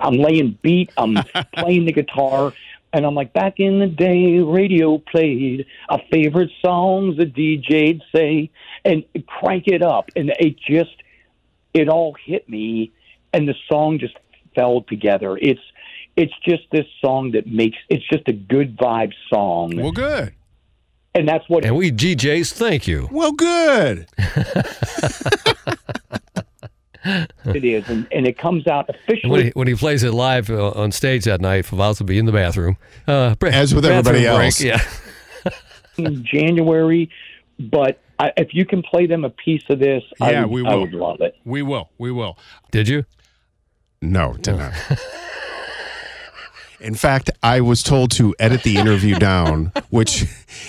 i'm 0.00 0.14
laying 0.14 0.58
beat 0.62 0.90
i'm 0.96 1.18
playing 1.56 1.84
the 1.86 1.92
guitar 1.92 2.52
and 2.94 3.04
I'm 3.04 3.16
like, 3.16 3.32
back 3.32 3.58
in 3.58 3.80
the 3.80 3.88
day, 3.88 4.38
radio 4.38 4.98
played 4.98 5.66
our 5.88 6.00
favorite 6.12 6.50
songs, 6.64 7.16
the 7.16 7.26
DJ'd 7.26 8.04
say, 8.14 8.52
and 8.84 9.04
crank 9.26 9.64
it 9.66 9.82
up. 9.82 10.10
And 10.14 10.32
it 10.38 10.56
just, 10.60 10.94
it 11.74 11.88
all 11.88 12.14
hit 12.24 12.48
me, 12.48 12.92
and 13.32 13.48
the 13.48 13.54
song 13.68 13.98
just 13.98 14.14
fell 14.54 14.82
together. 14.82 15.36
It's, 15.36 15.60
it's 16.14 16.32
just 16.46 16.62
this 16.70 16.86
song 17.00 17.32
that 17.32 17.48
makes, 17.48 17.78
it's 17.88 18.06
just 18.08 18.28
a 18.28 18.32
good 18.32 18.76
vibe 18.78 19.12
song. 19.28 19.74
Well, 19.74 19.90
good. 19.90 20.32
And 21.14 21.28
that's 21.28 21.48
what 21.48 21.64
And 21.64 21.76
we 21.76 21.90
GJs, 21.92 22.52
thank 22.52 22.86
you. 22.86 23.08
well, 23.12 23.32
good. 23.32 24.06
it 27.04 27.64
is. 27.64 27.88
And, 27.88 28.06
and 28.12 28.26
it 28.26 28.38
comes 28.38 28.66
out 28.66 28.88
And 28.88 28.96
when 28.96 29.00
officially 29.18 29.44
he, 29.44 29.50
when 29.50 29.68
he 29.68 29.74
plays 29.74 30.02
it 30.02 30.12
live 30.12 30.50
uh, 30.50 30.70
on 30.70 30.90
stage 30.92 31.24
that 31.24 31.40
night, 31.40 31.64
Favaz 31.66 31.98
will 32.00 32.06
be 32.06 32.18
in 32.18 32.26
the 32.26 32.32
bathroom. 32.32 32.76
Uh, 33.06 33.34
As 33.42 33.74
with 33.74 33.84
bathroom 33.84 34.16
everybody 34.16 34.24
break, 34.24 34.44
else. 34.46 34.60
Yeah. 34.60 34.80
in 35.98 36.24
January. 36.24 37.10
But 37.58 38.00
I, 38.18 38.32
if 38.36 38.54
you 38.54 38.64
can 38.64 38.82
play 38.82 39.06
them 39.06 39.24
a 39.24 39.30
piece 39.30 39.62
of 39.68 39.78
this, 39.78 40.02
I, 40.20 40.32
Yeah, 40.32 40.44
would, 40.44 40.64
we 40.64 40.66
I 40.66 40.74
would 40.74 40.92
love 40.92 41.20
it. 41.20 41.36
We 41.44 41.62
will. 41.62 41.90
We 41.98 42.10
will. 42.10 42.38
Did 42.70 42.88
you? 42.88 43.04
No, 44.02 44.34
did 44.40 44.56
not. 44.56 44.72
In 46.84 46.94
fact, 46.94 47.30
I 47.42 47.60
was 47.62 47.82
told 47.82 48.10
to 48.12 48.34
edit 48.38 48.62
the 48.62 48.76
interview 48.76 49.16
down, 49.16 49.72
which 49.90 50.26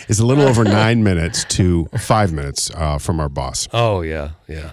is 0.08 0.20
a 0.20 0.26
little 0.26 0.46
over 0.48 0.64
nine 0.64 1.04
minutes 1.04 1.44
to 1.56 1.86
five 2.00 2.32
minutes 2.32 2.72
uh, 2.74 2.98
from 2.98 3.20
our 3.20 3.30
boss. 3.30 3.68
Oh 3.74 4.02
yeah, 4.02 4.32
yeah, 4.48 4.72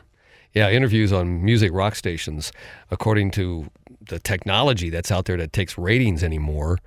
yeah. 0.54 0.70
Interviews 0.70 1.12
on 1.12 1.44
music 1.44 1.72
rock 1.72 1.96
stations, 1.96 2.52
according 2.90 3.32
to 3.32 3.66
the 4.08 4.18
technology 4.18 4.88
that's 4.88 5.10
out 5.10 5.24
there 5.24 5.36
that 5.36 5.52
takes 5.52 5.76
ratings 5.76 6.22
anymore, 6.22 6.78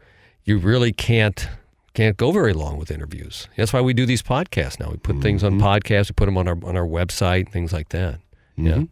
you 0.46 0.58
really 0.58 0.94
can't 0.94 1.48
can't 1.94 2.18
go 2.18 2.32
very 2.32 2.54
long 2.54 2.78
with 2.78 2.92
interviews. 2.92 3.48
That's 3.56 3.74
why 3.74 3.82
we 3.82 3.94
do 3.94 4.06
these 4.06 4.22
podcasts 4.22 4.80
now. 4.80 4.90
We 4.92 4.98
put 4.98 5.22
things 5.22 5.44
on 5.44 5.60
podcasts, 5.60 6.10
we 6.10 6.14
put 6.14 6.26
them 6.26 6.38
on 6.38 6.48
our 6.48 6.58
on 6.64 6.78
our 6.78 6.88
website, 6.88 7.52
things 7.52 7.74
like 7.74 7.90
that. 7.90 8.20
Yeah. 8.56 8.84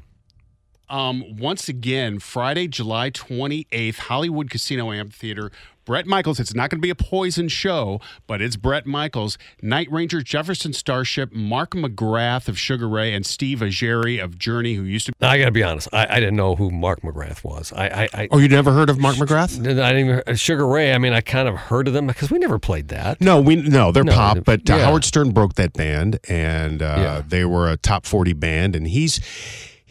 Um, 0.90 1.38
once 1.38 1.70
again, 1.70 2.20
Friday, 2.20 2.68
July 2.68 3.10
28th, 3.10 3.98
Hollywood 3.98 4.50
Casino 4.50 4.92
Amphitheater. 4.92 5.52
Bret 5.86 6.06
Michaels, 6.08 6.40
it's 6.40 6.54
not 6.56 6.70
going 6.70 6.80
to 6.80 6.82
be 6.82 6.90
a 6.90 6.96
poison 6.96 7.50
show, 7.50 8.00
but 8.25 8.42
it's 8.42 8.56
Bret 8.56 8.86
Michaels, 8.86 9.38
Night 9.62 9.92
Ranger, 9.92 10.22
Jefferson 10.22 10.72
Starship, 10.72 11.34
Mark 11.34 11.72
McGrath 11.72 12.48
of 12.48 12.58
Sugar 12.58 12.88
Ray, 12.88 13.13
and 13.13 13.25
Steve 13.25 13.60
Augeri 13.60 14.24
of 14.24 14.38
Journey, 14.40 14.75
who 14.75 14.84
used 14.84 15.08
to 15.08 15.13
Now, 15.20 15.32
I 15.32 15.38
got 15.40 15.46
to 15.46 15.52
be 15.52 15.62
honest. 15.62 15.90
I, 15.92 16.08
I 16.10 16.20
didn't 16.22 16.38
know 16.38 16.56
who 16.56 16.72
Mark 16.72 17.02
McGrath 17.02 17.44
was. 17.44 17.74
I 17.74 17.88
I, 17.88 18.10
I, 18.13 18.28
Oh, 18.32 18.38
you 18.38 18.48
never 18.48 18.72
heard 18.72 18.90
of 18.90 18.98
Mark 18.98 19.18
McGrath? 19.18 19.60
I 19.60 19.92
didn't 19.92 19.98
even 20.10 20.24
uh, 20.25 20.36
Sugar 20.36 20.66
Ray. 20.66 20.94
I 20.94 20.98
mean, 21.00 21.12
I 21.12 21.20
kind 21.20 21.50
of 21.50 21.56
heard 21.56 21.90
of 21.90 21.94
them 21.94 22.08
because 22.08 22.32
we 22.32 22.40
never 22.40 22.60
played 22.60 22.88
that. 22.88 23.20
No, 23.20 23.42
we 23.42 23.58
no, 23.58 23.92
they're 23.92 24.06
No, 24.06 24.13
pop, 24.13 24.38
but 24.46 24.70
uh, 24.70 24.75
yeah. 24.78 24.86
Howard 24.86 25.04
Stern 25.04 25.32
broke 25.32 25.56
that 25.56 25.74
band, 25.74 26.18
and 26.30 26.82
uh, 26.82 26.96
Yeah. 26.98 27.24
they 27.28 27.44
were 27.44 27.70
a 27.70 27.75
top 27.75 28.06
forty 28.06 28.32
band, 28.34 28.74
and 28.78 28.88
he's 28.88 29.20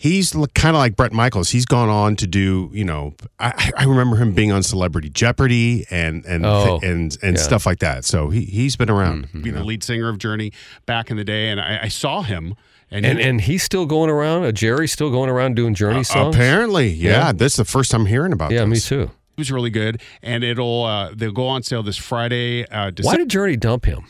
he's 0.03 0.33
kind 0.55 0.75
of 0.75 0.81
like 0.81 0.97
Bret 0.97 1.13
Michaels. 1.13 1.51
He's 1.51 1.65
gone 1.65 1.89
on 1.89 2.17
to 2.17 2.27
do, 2.27 2.71
you 2.73 2.85
know, 2.85 3.15
I, 3.39 3.71
I 3.79 3.85
remember 3.85 4.17
him 4.17 4.33
being 4.33 4.51
on 4.51 4.65
Celebrity 4.65 5.09
Jeopardy 5.11 5.87
and 5.91 6.25
and 6.25 6.45
Oh, 6.45 6.81
and 6.83 7.17
and 7.23 7.37
yeah. 7.37 7.43
stuff 7.43 7.67
like 7.67 7.79
that. 7.79 8.05
So 8.05 8.31
he 8.31 8.43
he's 8.45 8.75
been 8.75 8.91
around. 8.91 9.29
being 9.33 9.55
the 9.55 9.63
lead 9.65 9.85
singer 9.85 10.09
of 10.09 10.19
Journey 10.19 10.53
back 10.87 11.11
in 11.11 11.17
the 11.17 11.25
day, 11.25 11.49
and 11.51 11.61
I, 11.61 11.81
I 11.85 11.89
saw 11.89 12.23
him. 12.23 12.55
And, 12.91 13.07
And 13.07 13.19
he- 13.19 13.25
and 13.25 13.41
he's 13.41 13.63
still 13.63 13.87
going 13.87 14.11
around. 14.11 14.43
Uh, 14.45 14.49
Augeri's 14.49 14.93
still 14.93 15.11
going 15.11 15.31
around 15.31 15.55
doing 15.57 15.73
Journey 15.75 16.05
songs. 16.05 16.35
Apparently, 16.37 16.89
yeah, 16.91 17.11
Yeah. 17.29 17.33
This 17.33 17.53
is 17.53 17.57
the 17.57 17.65
first 17.65 17.91
time 17.91 18.05
hearing 18.05 18.33
about. 18.35 18.51
Yeah, 18.51 18.67
me 18.67 18.79
too. 18.79 19.03
It 19.05 19.39
was 19.39 19.51
really 19.51 19.71
good, 19.71 20.03
and 20.23 20.45
it'll 20.45 20.85
uh, 20.85 21.13
they'll 21.15 21.33
go 21.33 21.47
on 21.47 21.63
sale 21.63 21.83
this 21.83 21.97
Friday, 21.97 22.67
uh, 22.69 22.91
Why 23.01 23.17
did 23.17 23.31
Journey 23.31 23.57
dump 23.57 23.87
him, 23.87 24.05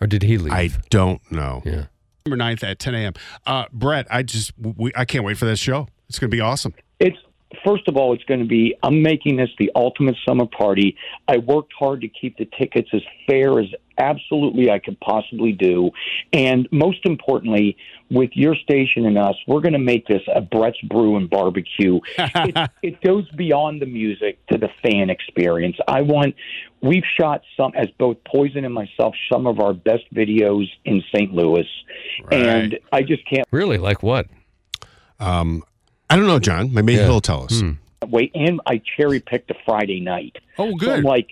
or 0.00 0.06
did 0.06 0.22
he 0.22 0.38
leave? 0.38 0.52
I 0.52 0.70
don't 0.90 1.20
know. 1.32 1.62
yeah. 1.64 1.86
9th 2.26 2.62
at 2.62 2.78
10 2.78 2.94
a.m. 2.94 3.12
Uh, 3.46 3.64
Bret, 3.72 4.06
I 4.10 4.22
just 4.22 4.52
we, 4.58 4.92
I 4.94 5.04
can't 5.04 5.24
wait 5.24 5.38
for 5.38 5.46
that 5.46 5.58
show. 5.58 5.88
It's 6.08 6.18
going 6.18 6.30
to 6.30 6.36
be 6.36 6.40
awesome. 6.40 6.74
It's 6.98 7.16
first 7.64 7.88
of 7.88 7.96
all, 7.96 8.12
it's 8.12 8.24
going 8.24 8.40
to 8.40 8.46
be. 8.46 8.74
I'm 8.82 9.02
making 9.02 9.36
this 9.36 9.50
the 9.58 9.70
ultimate 9.74 10.16
summer 10.26 10.46
party. 10.46 10.96
I 11.28 11.38
worked 11.38 11.72
hard 11.78 12.00
to 12.02 12.08
keep 12.08 12.36
the 12.36 12.48
tickets 12.58 12.88
as 12.92 13.02
fair 13.26 13.60
as 13.60 13.66
absolutely 14.00 14.70
I 14.70 14.78
could 14.80 14.98
possibly 15.00 15.52
do, 15.52 15.90
and 16.32 16.66
most 16.72 17.04
importantly, 17.04 17.76
with 18.10 18.30
your 18.34 18.56
station 18.56 19.06
and 19.06 19.16
us, 19.16 19.36
we're 19.46 19.60
going 19.60 19.74
to 19.74 19.78
make 19.78 20.06
this 20.08 20.22
a 20.34 20.40
Bret's 20.40 20.80
Brew 20.88 21.16
and 21.16 21.30
Barbecue. 21.30 22.00
it, 22.18 22.70
it 22.82 23.00
goes 23.02 23.30
beyond 23.30 23.80
the 23.80 23.86
music 23.86 24.44
to 24.48 24.58
the 24.58 24.68
fan 24.82 25.10
experience. 25.10 25.76
I 25.86 26.02
want. 26.02 26.34
We've 26.82 27.04
shot 27.18 27.42
some 27.58 27.72
as 27.76 27.88
both 27.98 28.16
Poison 28.24 28.64
and 28.64 28.72
myself 28.72 29.14
some 29.30 29.46
of 29.46 29.60
our 29.60 29.74
best 29.74 30.04
videos 30.14 30.66
in 30.86 31.02
St. 31.14 31.30
Louis, 31.34 31.68
and 32.32 32.78
I 32.90 33.02
just 33.02 33.24
can't 33.28 33.46
Really? 33.50 33.76
Like 33.76 34.02
what? 34.02 34.26
Um, 35.18 35.62
I 36.08 36.16
don't 36.16 36.26
know, 36.26 36.38
John. 36.38 36.72
Maybe 36.72 36.94
Yeah. 36.94 37.04
he'll 37.04 37.20
tell 37.20 37.44
us. 37.44 37.60
Hmm. 37.60 37.72
wait. 38.08 38.32
And 38.34 38.60
I 38.66 38.80
cherry 38.96 39.20
picked 39.20 39.50
a 39.50 39.54
Friday 39.66 40.00
night. 40.00 40.38
Oh, 40.58 40.68
So 40.68 40.70
I'm 40.72 40.78
good. 40.78 41.04
like, 41.04 41.28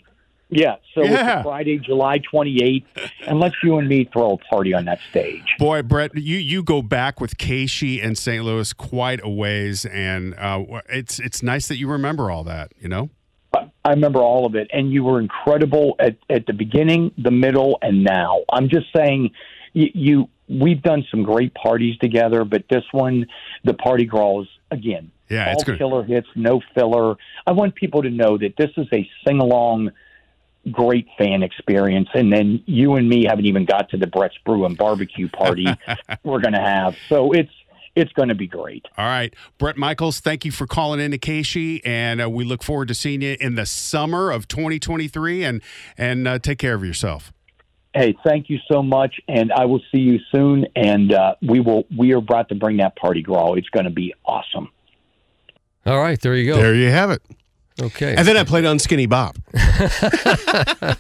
yeah. 0.50 0.76
So 0.94 1.04
Yeah. 1.04 1.38
it's 1.38 1.42
Friday, 1.44 1.78
July 1.78 2.18
28th, 2.20 2.84
and 3.26 3.38
let's 3.40 3.54
you 3.62 3.78
and 3.78 3.88
me 3.88 4.08
throw 4.12 4.32
a 4.32 4.36
party 4.38 4.72
on 4.74 4.84
that 4.86 4.98
stage. 5.10 5.44
Boy, 5.58 5.82
Bret, 5.82 6.14
you, 6.16 6.38
you 6.38 6.62
go 6.62 6.82
back 6.82 7.20
with 7.20 7.36
KSHE 7.38 8.04
and 8.04 8.16
St. 8.16 8.44
Louis 8.44 8.72
quite 8.72 9.20
a 9.22 9.28
ways, 9.28 9.84
and 9.84 10.34
uh, 10.38 10.64
it's 10.88 11.18
it's 11.18 11.42
nice 11.42 11.68
that 11.68 11.76
you 11.76 11.88
remember 11.88 12.30
all 12.30 12.44
that. 12.44 12.72
You 12.80 12.88
know, 12.88 13.10
I- 13.54 13.90
remember 13.90 14.20
all 14.20 14.44
of 14.46 14.54
it, 14.54 14.68
and 14.72 14.92
you 14.92 15.02
were 15.04 15.20
incredible 15.20 15.96
at, 15.98 16.16
at 16.28 16.46
the 16.46 16.52
beginning, 16.52 17.12
the 17.16 17.30
middle, 17.30 17.78
and 17.82 18.04
now. 18.04 18.40
I'm 18.52 18.68
just 18.68 18.86
saying, 18.94 19.30
you, 19.72 19.86
you 19.94 20.28
we've 20.48 20.82
done 20.82 21.04
some 21.10 21.22
great 21.22 21.54
parties 21.54 21.96
together, 21.98 22.44
but 22.44 22.64
this 22.70 22.84
one, 22.92 23.26
the 23.64 23.74
party 23.74 24.04
girls, 24.06 24.46
again, 24.70 25.10
Yeah, 25.30 25.46
all 25.48 25.52
it's 25.54 25.64
good. 25.64 25.78
killer 25.78 26.02
hits, 26.04 26.26
no 26.34 26.60
filler. 26.74 27.16
I 27.46 27.52
want 27.52 27.74
people 27.74 28.02
to 28.02 28.10
know 28.10 28.36
that 28.38 28.54
this 28.58 28.70
is 28.78 28.86
a 28.92 29.08
sing 29.26 29.40
along, 29.40 29.90
great 30.68 31.06
fan 31.16 31.42
experience. 31.42 32.08
And 32.14 32.32
then 32.32 32.62
you 32.66 32.94
and 32.94 33.08
me 33.08 33.24
haven't 33.24 33.46
even 33.46 33.64
got 33.64 33.90
to 33.90 33.96
the 33.96 34.06
Bret's 34.06 34.36
Brew 34.44 34.64
and 34.64 34.76
barbecue 34.76 35.28
party 35.28 35.66
we're 36.22 36.40
going 36.40 36.54
to 36.54 36.60
have. 36.60 36.96
So 37.08 37.32
it's 37.32 37.52
it's 37.96 38.12
going 38.12 38.28
to 38.28 38.34
be 38.34 38.46
great. 38.46 38.86
All 38.96 39.06
right. 39.06 39.34
Bret 39.58 39.76
Michaels, 39.76 40.20
thank 40.20 40.44
you 40.44 40.52
for 40.52 40.66
calling 40.66 41.00
in 41.00 41.10
to 41.10 41.18
KSHE, 41.18 41.80
and 41.84 42.22
uh, 42.22 42.30
we 42.30 42.44
look 42.44 42.62
forward 42.62 42.88
to 42.88 42.94
seeing 42.94 43.22
you 43.22 43.36
in 43.40 43.56
the 43.56 43.66
summer 43.66 44.30
of 44.30 44.46
2023. 44.46 45.42
And 45.42 45.62
and 45.96 46.28
uh, 46.28 46.38
take 46.38 46.58
care 46.58 46.74
of 46.74 46.84
yourself. 46.84 47.32
Hey, 47.94 48.16
thank 48.24 48.50
you 48.50 48.58
so 48.70 48.82
much, 48.82 49.18
and 49.28 49.50
I 49.50 49.64
will 49.64 49.80
see 49.92 50.00
you 50.00 50.20
soon. 50.30 50.66
And 50.76 51.12
uh, 51.12 51.34
we 51.42 51.60
will 51.60 51.86
we 51.96 52.12
are 52.12 52.18
about 52.18 52.48
to 52.50 52.54
bring 52.54 52.76
that 52.76 52.94
Party 52.96 53.22
Gras. 53.22 53.54
It's 53.54 53.70
going 53.70 53.86
to 53.86 53.90
be 53.90 54.14
awesome. 54.24 54.70
All 55.84 55.98
right, 55.98 56.20
there 56.20 56.36
you 56.36 56.52
go. 56.52 56.56
There 56.56 56.74
you 56.74 56.90
have 56.90 57.10
it. 57.10 57.22
Okay. 57.80 58.14
And 58.16 58.26
then 58.26 58.36
I 58.36 58.44
played 58.44 58.64
on 58.64 58.78
Skinny 58.78 59.06
Bob. 59.06 59.36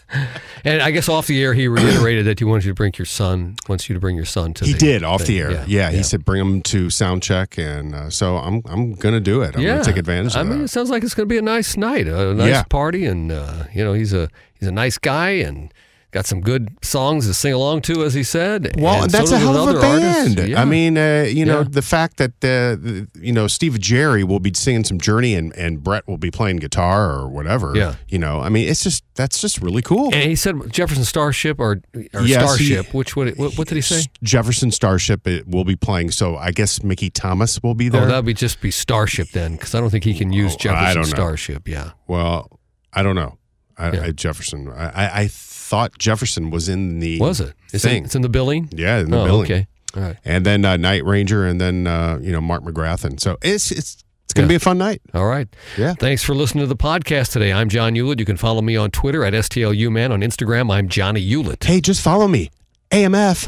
And 0.64 0.82
I 0.82 0.90
guess 0.90 1.08
off 1.08 1.28
the 1.28 1.40
air, 1.42 1.54
he 1.54 1.68
reiterated 1.68 2.26
that 2.26 2.40
he 2.40 2.44
wanted 2.44 2.64
you 2.64 2.72
to 2.72 2.74
bring 2.74 2.92
your 2.98 3.06
son. 3.06 3.54
Wants 3.68 3.88
you 3.88 3.94
to 3.94 4.00
bring 4.00 4.16
your 4.16 4.24
son 4.24 4.54
to. 4.54 4.64
He 4.64 4.72
the 4.72 4.78
did 4.78 5.02
off 5.04 5.22
thing. 5.22 5.36
the 5.36 5.40
air. 5.40 5.64
Yeah, 5.68 5.90
he 5.90 6.02
said 6.02 6.24
bring 6.24 6.40
him 6.44 6.62
to 6.62 6.90
sound 6.90 7.22
check, 7.22 7.56
and 7.58 7.94
uh, 7.94 8.10
so 8.10 8.36
I'm 8.36 8.62
I'm 8.66 8.94
gonna 8.94 9.20
do 9.20 9.40
it. 9.42 9.54
I'm 9.54 9.62
yeah, 9.62 9.74
gonna 9.74 9.84
take 9.84 9.96
advantage 9.96 10.34
of 10.34 10.40
I 10.40 10.42
mean, 10.42 10.58
that. 10.58 10.64
it 10.64 10.68
sounds 10.68 10.90
like 10.90 11.04
it's 11.04 11.14
going 11.14 11.28
to 11.28 11.32
be 11.32 11.38
a 11.38 11.42
nice 11.42 11.76
night, 11.76 12.08
a 12.08 12.34
nice 12.34 12.48
Yeah. 12.50 12.62
party, 12.64 13.06
and 13.06 13.30
uh, 13.30 13.64
you 13.72 13.84
know, 13.84 13.92
he's 13.92 14.12
a 14.12 14.28
he's 14.58 14.68
a 14.68 14.72
nice 14.72 14.98
guy 14.98 15.30
and 15.30 15.72
got 16.10 16.24
some 16.26 16.40
good 16.40 16.68
songs 16.82 17.26
to 17.26 17.34
sing 17.34 17.52
along 17.52 17.82
to, 17.82 18.02
as 18.02 18.14
he 18.14 18.22
said. 18.22 18.74
Well, 18.78 19.02
and 19.02 19.10
that's 19.10 19.28
so 19.30 19.36
a 19.36 19.38
hell 19.38 19.68
of 19.68 19.76
a 19.76 19.80
band. 19.80 20.38
Yeah. 20.48 20.62
I 20.62 20.64
mean, 20.64 20.96
uh, 20.96 21.26
you 21.28 21.44
know, 21.44 21.60
Yeah. 21.60 21.68
the 21.70 21.82
fact 21.82 22.16
that 22.16 22.32
uh, 22.42 23.06
you 23.20 23.32
know 23.32 23.46
Steve 23.46 23.74
Augeri 23.74 24.24
will 24.24 24.40
be 24.40 24.52
singing 24.54 24.84
some 24.84 24.98
Journey, 24.98 25.34
and, 25.34 25.54
and 25.56 25.82
Bret 25.82 26.06
will 26.08 26.16
be 26.18 26.30
playing 26.30 26.56
guitar 26.56 27.10
or 27.12 27.28
whatever. 27.28 27.72
Yeah. 27.76 27.94
you 28.08 28.18
know, 28.18 28.40
I 28.40 28.48
mean, 28.48 28.68
it's 28.68 28.82
just 28.82 29.04
that's 29.14 29.40
just 29.40 29.60
really 29.60 29.82
cool. 29.82 30.06
and 30.14 30.28
he 30.30 30.36
said 30.36 30.54
Jefferson 30.72 31.04
Starship 31.04 31.58
or, 31.60 31.80
or 32.14 32.22
Yes, 32.22 32.58
he- 32.58 32.66
Starship. 32.68 32.94
which 32.94 33.14
what, 33.16 33.36
what 33.36 33.58
what 33.58 33.68
did 33.68 33.74
he 33.74 33.80
say? 33.82 34.02
Jefferson 34.22 34.70
Starship 34.70 35.26
it 35.26 35.46
will 35.46 35.64
be 35.64 35.76
playing, 35.76 36.10
so 36.12 36.36
I 36.36 36.52
guess 36.52 36.82
Mickey 36.82 37.10
Thomas 37.10 37.62
will 37.62 37.74
be 37.74 37.88
there. 37.88 38.02
Oh, 38.02 38.06
that 38.06 38.16
would 38.16 38.24
be 38.26 38.34
just 38.34 38.60
be 38.60 38.70
Starship 38.70 39.28
then, 39.32 39.52
because 39.52 39.74
I 39.74 39.80
don't 39.80 39.90
think 39.90 40.04
he 40.04 40.14
can 40.14 40.32
use 40.32 40.54
Oh, 40.54 40.58
Jefferson. 40.58 41.04
Starship. 41.04 41.68
Yeah. 41.68 41.90
well, 42.06 42.58
I 42.92 43.02
don't 43.02 43.14
know. 43.16 43.36
I, 43.76 43.92
Yeah. 43.92 44.02
I 44.06 44.10
Jefferson. 44.12 44.68
I, 44.68 44.86
I, 44.88 45.20
I 45.22 45.26
thought 45.68 45.98
Jefferson 45.98 46.50
was 46.50 46.68
in 46.68 46.98
the 47.00 47.20
Was 47.20 47.40
it? 47.40 47.54
It's 47.72 47.84
in, 47.84 48.04
it's 48.04 48.14
in 48.14 48.22
the 48.22 48.28
billing. 48.28 48.68
yeah, 48.72 48.98
in 49.00 49.10
the 49.10 49.20
oh, 49.20 49.24
billing. 49.26 49.44
okay. 49.44 49.66
All 49.96 50.02
right. 50.02 50.16
And 50.24 50.44
then 50.46 50.64
uh, 50.64 50.76
Night 50.76 51.04
Ranger, 51.04 51.46
and 51.46 51.60
then 51.60 51.86
uh, 51.86 52.18
you 52.20 52.32
know 52.32 52.40
Mark 52.40 52.62
McGrath, 52.62 53.20
so 53.20 53.36
it's 53.42 53.70
it's 53.70 54.02
it's 54.24 54.32
gonna 54.34 54.46
Yeah. 54.46 54.50
be 54.50 54.54
a 54.56 54.60
fun 54.60 54.78
night. 54.78 55.00
All 55.14 55.26
right. 55.26 55.48
Yeah. 55.76 55.94
Thanks 55.94 56.22
for 56.22 56.34
listening 56.34 56.62
to 56.62 56.66
the 56.68 56.76
podcast 56.76 57.32
today. 57.32 57.52
I'm 57.52 57.68
John 57.68 57.94
Ulett. 57.94 58.18
You 58.18 58.24
can 58.26 58.36
follow 58.36 58.60
me 58.62 58.76
on 58.76 58.90
Twitter 58.90 59.24
at 59.24 59.32
STLUman. 59.34 60.10
On 60.10 60.20
Instagram, 60.20 60.72
I'm 60.72 60.88
Johnny 60.88 61.26
Ulett. 61.26 61.64
Hey, 61.64 61.80
just 61.80 62.00
follow 62.02 62.28
me, 62.28 62.50
AMF. 62.90 63.46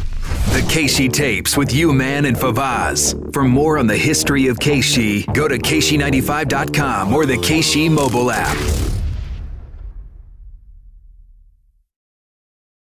The 0.53 0.61
KSHE 0.63 1.13
tapes 1.13 1.57
with 1.57 1.73
you, 1.73 1.93
man, 1.93 2.25
and 2.27 2.37
Favaz. 2.37 3.15
For 3.33 3.45
more 3.45 3.79
on 3.79 3.87
the 3.87 3.97
history 3.97 4.47
of 4.49 4.59
KSHE, 4.59 5.33
go 5.35 5.47
to 5.49 5.59
KSHE95.com 5.59 7.13
or 7.15 7.27
the 7.27 7.37
KSHE 7.37 7.91
mobile 7.91 8.31
app. 8.31 8.57